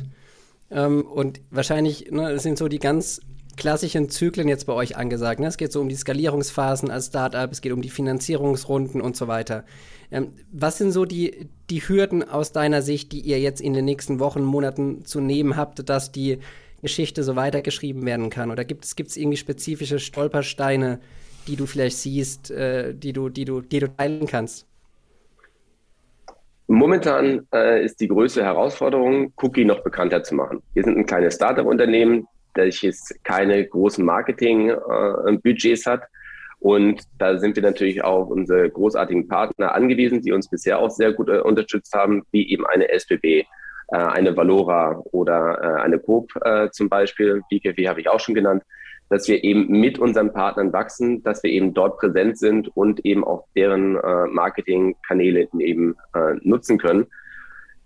Ähm, 0.71 1.03
und 1.03 1.41
wahrscheinlich 1.51 2.11
ne, 2.11 2.39
sind 2.39 2.59
so 2.59 2.69
die 2.69 2.79
ganz 2.79 3.21
klassischen 3.57 4.09
Zyklen 4.11 4.49
jetzt 4.49 4.67
bei 4.67 4.73
euch 4.73 4.97
angesagt. 4.97 5.41
Ne? 5.41 5.47
Es 5.47 5.57
geht 5.57 5.73
so 5.73 5.81
um 5.81 5.89
die 5.89 5.95
Skalierungsphasen 5.95 6.91
als 6.91 7.07
Startup, 7.07 7.51
es 7.51 7.61
geht 7.61 7.73
um 7.73 7.83
die 7.83 7.91
Finanzierungsrunden 7.91 9.01
und 9.01 9.17
so 9.17 9.29
weiter. 9.29 9.65
Ähm, 10.11 10.33
was 10.53 10.79
sind 10.79 10.93
so 10.93 11.05
die, 11.05 11.49
die 11.71 11.81
Hürden 11.81 12.29
aus 12.29 12.53
deiner 12.53 12.83
Sicht, 12.83 13.13
die 13.13 13.21
ihr 13.21 13.41
jetzt 13.41 13.61
in 13.61 13.75
den 13.75 13.85
nächsten 13.85 14.19
Wochen, 14.19 14.43
Monaten 14.43 15.05
zu 15.05 15.21
nehmen 15.21 15.57
habt, 15.57 15.89
dass 15.89 16.13
die 16.13 16.39
Geschichte 16.83 17.23
so 17.23 17.37
weitergeschrieben 17.37 18.05
werden 18.07 18.31
kann? 18.31 18.51
Oder 18.51 18.65
gibt 18.65 18.85
es 18.85 19.17
irgendwie 19.17 19.37
spezifische 19.37 19.99
Stolpersteine, 19.99 21.01
die 21.47 21.57
du 21.57 21.67
vielleicht 21.67 21.99
siehst, 21.99 22.51
äh, 22.51 22.95
die, 22.95 23.13
du, 23.13 23.29
die, 23.29 23.45
du, 23.45 23.61
die 23.61 23.81
du 23.81 23.89
teilen 23.89 24.27
kannst? 24.27 24.67
Momentan 26.67 27.49
äh, 27.53 27.85
ist 27.85 28.01
die 28.01 28.07
größte 28.07 28.45
Herausforderung, 28.45 29.33
Cookie 29.43 29.65
noch 29.65 29.83
bekannter 29.83 30.23
zu 30.23 30.37
machen. 30.37 30.63
Wir 30.73 30.85
sind 30.85 30.97
ein 30.97 31.05
kleines 31.05 31.35
Startup-Unternehmen, 31.35 32.29
welches 32.55 33.15
keine 33.25 33.67
großen 33.67 34.05
Marketing-Budgets 34.05 35.87
hat. 35.87 36.03
Und 36.59 37.03
da 37.19 37.39
sind 37.39 37.57
wir 37.57 37.63
natürlich 37.63 38.05
auf 38.05 38.29
unsere 38.29 38.69
großartigen 38.69 39.29
Partner 39.29 39.75
angewiesen, 39.75 40.21
die 40.21 40.33
uns 40.33 40.49
bisher 40.49 40.79
auch 40.79 40.91
sehr 40.91 41.13
gut 41.13 41.31
äh, 41.31 41.39
unterstützt 41.39 41.95
haben, 41.95 42.23
wie 42.33 42.51
eben 42.51 42.67
eine 42.67 42.91
SBB, 42.91 43.25
äh, 43.25 43.45
eine 43.89 44.37
Valora 44.37 45.01
oder 45.13 45.59
äh, 45.63 45.81
eine 45.83 45.99
Coop 45.99 46.33
zum 46.73 46.89
Beispiel. 46.89 47.41
BKW 47.49 47.89
habe 47.89 48.01
ich 48.01 48.09
auch 48.09 48.21
schon 48.21 48.35
genannt 48.35 48.63
dass 49.11 49.27
wir 49.27 49.43
eben 49.43 49.69
mit 49.69 49.99
unseren 49.99 50.33
Partnern 50.33 50.73
wachsen, 50.73 51.23
dass 51.25 51.43
wir 51.43 51.51
eben 51.51 51.75
dort 51.75 51.99
präsent 51.99 52.39
sind 52.39 52.75
und 52.77 53.05
eben 53.05 53.25
auch 53.25 53.45
deren 53.57 53.97
äh, 53.97 54.27
Marketingkanäle 54.27 55.49
eben 55.59 55.97
äh, 56.15 56.35
nutzen 56.43 56.79
können. 56.79 57.09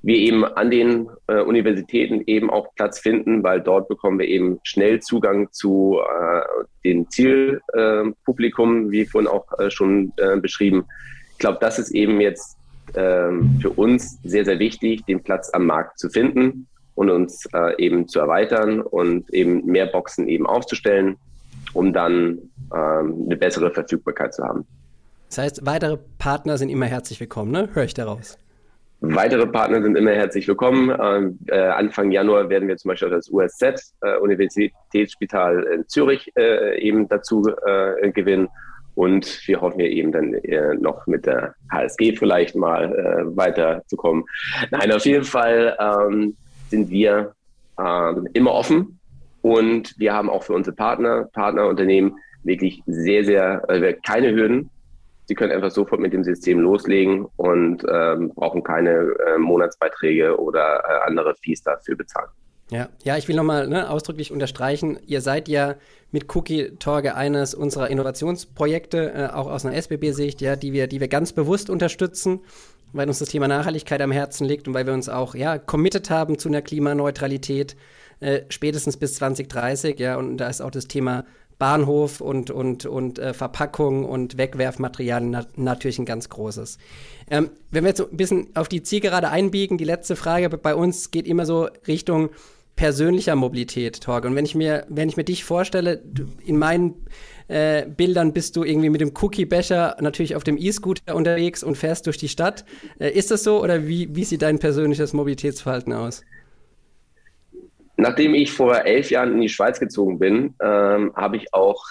Wir 0.04 0.18
eben 0.18 0.44
an 0.44 0.70
den 0.70 1.08
äh, 1.28 1.40
Universitäten 1.40 2.24
eben 2.26 2.50
auch 2.50 2.74
Platz 2.74 2.98
finden, 2.98 3.42
weil 3.42 3.62
dort 3.62 3.88
bekommen 3.88 4.18
wir 4.18 4.28
eben 4.28 4.60
schnell 4.62 5.00
Zugang 5.00 5.50
zu 5.50 5.98
äh, 5.98 6.42
den 6.84 7.08
Zielpublikum, 7.08 8.90
wie 8.90 9.06
vorhin 9.06 9.28
auch 9.28 9.46
äh, 9.58 9.70
schon 9.70 10.12
äh, 10.18 10.36
beschrieben. 10.36 10.84
Ich 11.32 11.38
glaube, 11.38 11.56
das 11.58 11.78
ist 11.78 11.90
eben 11.92 12.20
jetzt 12.20 12.58
ähm, 12.94 13.58
für 13.62 13.70
uns 13.70 14.18
sehr, 14.24 14.44
sehr 14.44 14.58
wichtig, 14.58 15.06
den 15.06 15.22
Platz 15.22 15.48
am 15.54 15.64
Markt 15.64 15.98
zu 15.98 16.10
finden 16.10 16.66
und 16.96 17.08
uns 17.08 17.46
äh, 17.54 17.82
eben 17.82 18.06
zu 18.06 18.20
erweitern 18.20 18.82
und 18.82 19.32
eben 19.32 19.64
mehr 19.64 19.86
Boxen 19.86 20.28
eben 20.28 20.46
aufzustellen, 20.46 21.16
um 21.72 21.94
dann 21.94 22.50
ähm, 22.74 23.22
eine 23.24 23.36
bessere 23.38 23.70
Verfügbarkeit 23.70 24.34
zu 24.34 24.44
haben. 24.44 24.66
Das 25.30 25.38
heißt, 25.38 25.64
weitere 25.64 25.96
Partner 26.18 26.58
sind 26.58 26.68
immer 26.68 26.86
herzlich 26.86 27.18
willkommen, 27.20 27.52
ne? 27.52 27.70
Höre 27.72 27.84
ich 27.84 27.94
daraus. 27.94 28.36
Weitere 29.06 29.46
Partner 29.46 29.82
sind 29.82 29.96
immer 29.96 30.12
herzlich 30.12 30.48
willkommen. 30.48 30.96
Ähm, 30.98 31.38
äh, 31.48 31.58
Anfang 31.58 32.10
Januar 32.10 32.48
werden 32.48 32.68
wir 32.68 32.76
zum 32.78 32.88
Beispiel 32.88 33.10
das 33.10 33.28
USZ, 33.30 33.92
äh, 34.00 34.16
Universitätsspital 34.16 35.62
in 35.64 35.86
Zürich, 35.88 36.32
äh, 36.36 36.80
eben 36.80 37.06
dazu 37.08 37.42
äh, 37.66 38.10
gewinnen. 38.12 38.48
Und 38.94 39.46
wir 39.46 39.60
hoffen 39.60 39.80
ja 39.80 39.86
eben 39.86 40.10
dann 40.10 40.32
äh, 40.34 40.74
noch 40.76 41.06
mit 41.06 41.26
der 41.26 41.54
HSG 41.70 42.16
vielleicht 42.16 42.56
mal 42.56 42.94
äh, 42.94 43.36
weiterzukommen. 43.36 44.24
Nein, 44.70 44.90
auf 44.92 45.04
jeden 45.04 45.24
Fall 45.24 45.76
ähm, 45.78 46.34
sind 46.70 46.90
wir 46.90 47.34
ähm, 47.78 48.26
immer 48.32 48.52
offen 48.52 48.98
und 49.42 49.98
wir 49.98 50.14
haben 50.14 50.30
auch 50.30 50.44
für 50.44 50.54
unsere 50.54 50.74
Partner, 50.74 51.28
Partnerunternehmen 51.34 52.16
wirklich 52.44 52.82
sehr, 52.86 53.24
sehr, 53.24 53.96
keine 54.04 54.32
Hürden. 54.32 54.70
Sie 55.26 55.34
können 55.34 55.52
einfach 55.52 55.70
sofort 55.70 56.00
mit 56.00 56.12
dem 56.12 56.24
System 56.24 56.60
loslegen 56.60 57.26
und 57.36 57.84
ähm, 57.90 58.32
brauchen 58.34 58.62
keine 58.62 58.90
äh, 58.90 59.38
Monatsbeiträge 59.38 60.38
oder 60.38 60.82
äh, 60.84 61.06
andere 61.06 61.34
Fees 61.34 61.62
dafür 61.62 61.96
bezahlen. 61.96 62.28
Ja, 62.70 62.88
ja, 63.02 63.16
ich 63.16 63.28
will 63.28 63.36
nochmal 63.36 63.68
ne, 63.68 63.90
ausdrücklich 63.90 64.32
unterstreichen, 64.32 64.98
ihr 65.06 65.20
seid 65.20 65.48
ja 65.48 65.74
mit 66.12 66.34
Cookie 66.34 66.76
Torge 66.78 67.14
eines 67.14 67.54
unserer 67.54 67.90
Innovationsprojekte, 67.90 69.12
äh, 69.12 69.26
auch 69.34 69.50
aus 69.50 69.66
einer 69.66 69.76
SBB-Sicht, 69.76 70.40
ja, 70.40 70.56
die 70.56 70.72
wir, 70.72 70.86
die 70.86 71.00
wir 71.00 71.08
ganz 71.08 71.32
bewusst 71.32 71.70
unterstützen 71.70 72.40
weil 72.94 73.08
uns 73.08 73.18
das 73.18 73.28
Thema 73.28 73.48
Nachhaltigkeit 73.48 74.00
am 74.00 74.12
Herzen 74.12 74.46
liegt 74.46 74.68
und 74.68 74.74
weil 74.74 74.86
wir 74.86 74.94
uns 74.94 75.08
auch 75.08 75.34
ja 75.34 75.58
committed 75.58 76.10
haben 76.10 76.38
zu 76.38 76.48
einer 76.48 76.62
Klimaneutralität 76.62 77.76
äh, 78.20 78.42
spätestens 78.48 78.96
bis 78.96 79.16
2030. 79.16 79.98
Ja, 79.98 80.16
und 80.16 80.38
da 80.38 80.48
ist 80.48 80.60
auch 80.60 80.70
das 80.70 80.86
Thema 80.86 81.24
Bahnhof 81.58 82.20
und, 82.20 82.50
und, 82.50 82.86
und 82.86 83.18
äh, 83.18 83.34
Verpackung 83.34 84.04
und 84.04 84.36
Wegwerfmaterialien 84.36 85.30
na 85.30 85.46
natürlich 85.56 85.98
ein 85.98 86.04
ganz 86.04 86.28
großes. 86.28 86.78
Ähm, 87.30 87.50
wenn 87.70 87.84
wir 87.84 87.88
jetzt 87.90 88.00
ein 88.00 88.16
bisschen 88.16 88.48
auf 88.54 88.68
die 88.68 88.82
Zielgerade 88.82 89.30
einbiegen, 89.30 89.78
die 89.78 89.84
letzte 89.84 90.16
Frage 90.16 90.48
bei 90.50 90.74
uns 90.74 91.10
geht 91.10 91.26
immer 91.26 91.46
so 91.46 91.68
Richtung 91.86 92.30
persönlicher 92.76 93.36
Mobilität, 93.36 94.00
Torge. 94.00 94.28
Und 94.28 94.34
wenn 94.34 94.44
ich 94.44 94.54
mir, 94.54 94.84
wenn 94.88 95.08
ich 95.08 95.16
mir 95.16 95.24
dich 95.24 95.44
vorstelle, 95.44 96.02
in 96.44 96.58
meinen 96.58 97.06
äh, 97.48 97.86
Bildern 97.86 98.32
bist 98.32 98.56
du 98.56 98.64
irgendwie 98.64 98.90
mit 98.90 99.00
dem 99.00 99.12
Cookie-Becher 99.14 99.96
natürlich 100.00 100.34
auf 100.34 100.44
dem 100.44 100.56
E-Scooter 100.58 101.14
unterwegs 101.14 101.62
und 101.62 101.76
fährst 101.76 102.06
durch 102.06 102.18
die 102.18 102.28
Stadt. 102.28 102.64
Äh, 102.98 103.10
ist 103.10 103.30
das 103.30 103.44
so 103.44 103.62
oder 103.62 103.86
wie, 103.86 104.14
wie 104.14 104.24
sieht 104.24 104.42
dein 104.42 104.58
persönliches 104.58 105.12
Mobilitätsverhalten 105.12 105.92
aus? 105.92 106.22
Nachdem 107.96 108.34
ich 108.34 108.52
vor 108.52 108.84
elf 108.84 109.10
Jahren 109.10 109.32
in 109.32 109.40
die 109.40 109.48
Schweiz 109.48 109.78
gezogen 109.78 110.18
bin, 110.18 110.54
ähm, 110.60 111.12
habe 111.14 111.36
ich 111.36 111.52
auch 111.54 111.84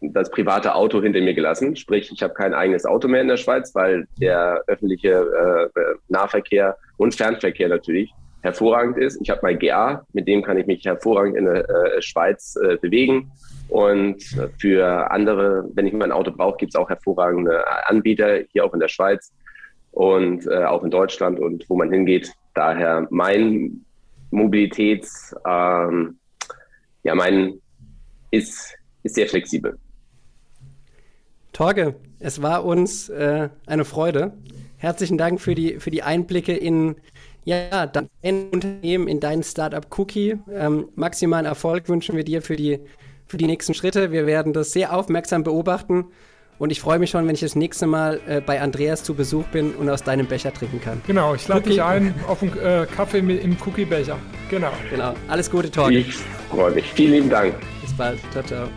das 0.00 0.30
private 0.30 0.74
Auto 0.74 1.02
hinter 1.02 1.20
mir 1.20 1.34
gelassen. 1.34 1.74
Sprich, 1.74 2.12
ich 2.12 2.22
habe 2.22 2.34
kein 2.34 2.54
eigenes 2.54 2.84
Auto 2.84 3.08
mehr 3.08 3.22
in 3.22 3.28
der 3.28 3.36
Schweiz, 3.36 3.74
weil 3.74 4.06
der 4.20 4.62
öffentliche 4.68 5.70
äh, 5.74 5.80
Nahverkehr 6.08 6.76
und 6.96 7.14
Fernverkehr 7.14 7.68
natürlich 7.68 8.12
hervorragend 8.42 8.98
ist. 8.98 9.18
Ich 9.20 9.30
habe 9.30 9.40
mein 9.42 9.58
GA, 9.58 10.04
mit 10.12 10.28
dem 10.28 10.42
kann 10.42 10.58
ich 10.58 10.66
mich 10.66 10.84
hervorragend 10.84 11.36
in 11.36 11.46
der 11.46 11.68
äh, 11.68 12.02
Schweiz 12.02 12.56
äh, 12.62 12.76
bewegen. 12.76 13.32
Und 13.68 14.22
für 14.58 15.10
andere, 15.10 15.68
wenn 15.74 15.86
ich 15.86 15.92
mein 15.92 16.12
Auto 16.12 16.30
brauche, 16.30 16.56
gibt 16.58 16.74
es 16.74 16.80
auch 16.80 16.88
hervorragende 16.88 17.64
Anbieter 17.86 18.40
hier 18.52 18.64
auch 18.64 18.72
in 18.72 18.80
der 18.80 18.88
Schweiz 18.88 19.32
und 19.92 20.46
äh, 20.46 20.64
auch 20.64 20.84
in 20.84 20.90
Deutschland 20.90 21.38
und 21.38 21.68
wo 21.68 21.76
man 21.76 21.90
hingeht. 21.90 22.32
Daher 22.54 23.06
mein 23.10 23.84
Mobilitäts, 24.30 25.34
ähm, 25.46 26.18
ja, 27.02 27.14
mein 27.14 27.60
ist, 28.30 28.74
ist 29.02 29.14
sehr 29.14 29.28
flexibel. 29.28 29.78
Torge, 31.52 31.96
es 32.18 32.42
war 32.42 32.64
uns 32.64 33.08
äh, 33.08 33.48
eine 33.66 33.84
Freude. 33.84 34.36
Herzlichen 34.76 35.18
Dank 35.18 35.40
für 35.40 35.54
die, 35.54 35.80
für 35.80 35.90
die 35.90 36.02
Einblicke 36.02 36.54
in 36.54 36.96
ja, 37.44 37.86
dein 37.86 38.08
Unternehmen, 38.50 39.08
in 39.08 39.20
dein 39.20 39.42
Startup 39.42 39.86
Cookie. 39.98 40.38
Ähm, 40.52 40.88
maximalen 40.94 41.46
Erfolg 41.46 41.88
wünschen 41.88 42.16
wir 42.16 42.24
dir 42.24 42.42
für 42.42 42.56
die 42.56 42.80
für 43.28 43.36
die 43.36 43.46
nächsten 43.46 43.74
Schritte. 43.74 44.10
Wir 44.10 44.26
werden 44.26 44.52
das 44.52 44.72
sehr 44.72 44.92
aufmerksam 44.94 45.44
beobachten. 45.44 46.06
Und 46.58 46.70
ich 46.70 46.80
freue 46.80 46.98
mich 46.98 47.10
schon, 47.10 47.26
wenn 47.26 47.34
ich 47.34 47.40
das 47.40 47.54
nächste 47.54 47.86
Mal 47.86 48.20
äh, 48.26 48.40
bei 48.40 48.60
Andreas 48.60 49.04
zu 49.04 49.14
Besuch 49.14 49.44
bin 49.46 49.74
und 49.74 49.88
aus 49.88 50.02
deinem 50.02 50.26
Becher 50.26 50.52
trinken 50.52 50.80
kann. 50.80 51.00
Genau, 51.06 51.34
ich 51.34 51.46
lade 51.46 51.62
dich 51.68 51.82
ein 51.82 52.14
auf 52.26 52.42
einen 52.42 52.58
äh, 52.58 52.86
Kaffee 52.86 53.22
mit, 53.22 53.42
im 53.44 53.56
Cookie-Becher. 53.64 54.18
Genau. 54.50 54.72
Genau. 54.90 55.14
Alles 55.28 55.50
Gute, 55.50 55.70
Torge. 55.70 55.98
Ich 55.98 56.16
freue 56.50 56.72
mich. 56.72 56.92
Vielen 56.92 57.12
lieben 57.12 57.30
Dank. 57.30 57.54
Bis 57.80 57.92
bald. 57.96 58.18
Ciao, 58.32 58.42
ciao. 58.42 58.68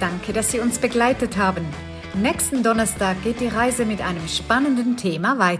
Danke, 0.00 0.32
dass 0.32 0.50
Sie 0.50 0.58
uns 0.58 0.78
begleitet 0.78 1.36
haben. 1.36 1.64
Nächsten 2.14 2.64
Donnerstag 2.64 3.22
geht 3.22 3.38
die 3.38 3.46
Reise 3.46 3.84
mit 3.84 4.00
einem 4.00 4.26
spannenden 4.26 4.96
Thema 4.96 5.38
weiter. 5.38 5.58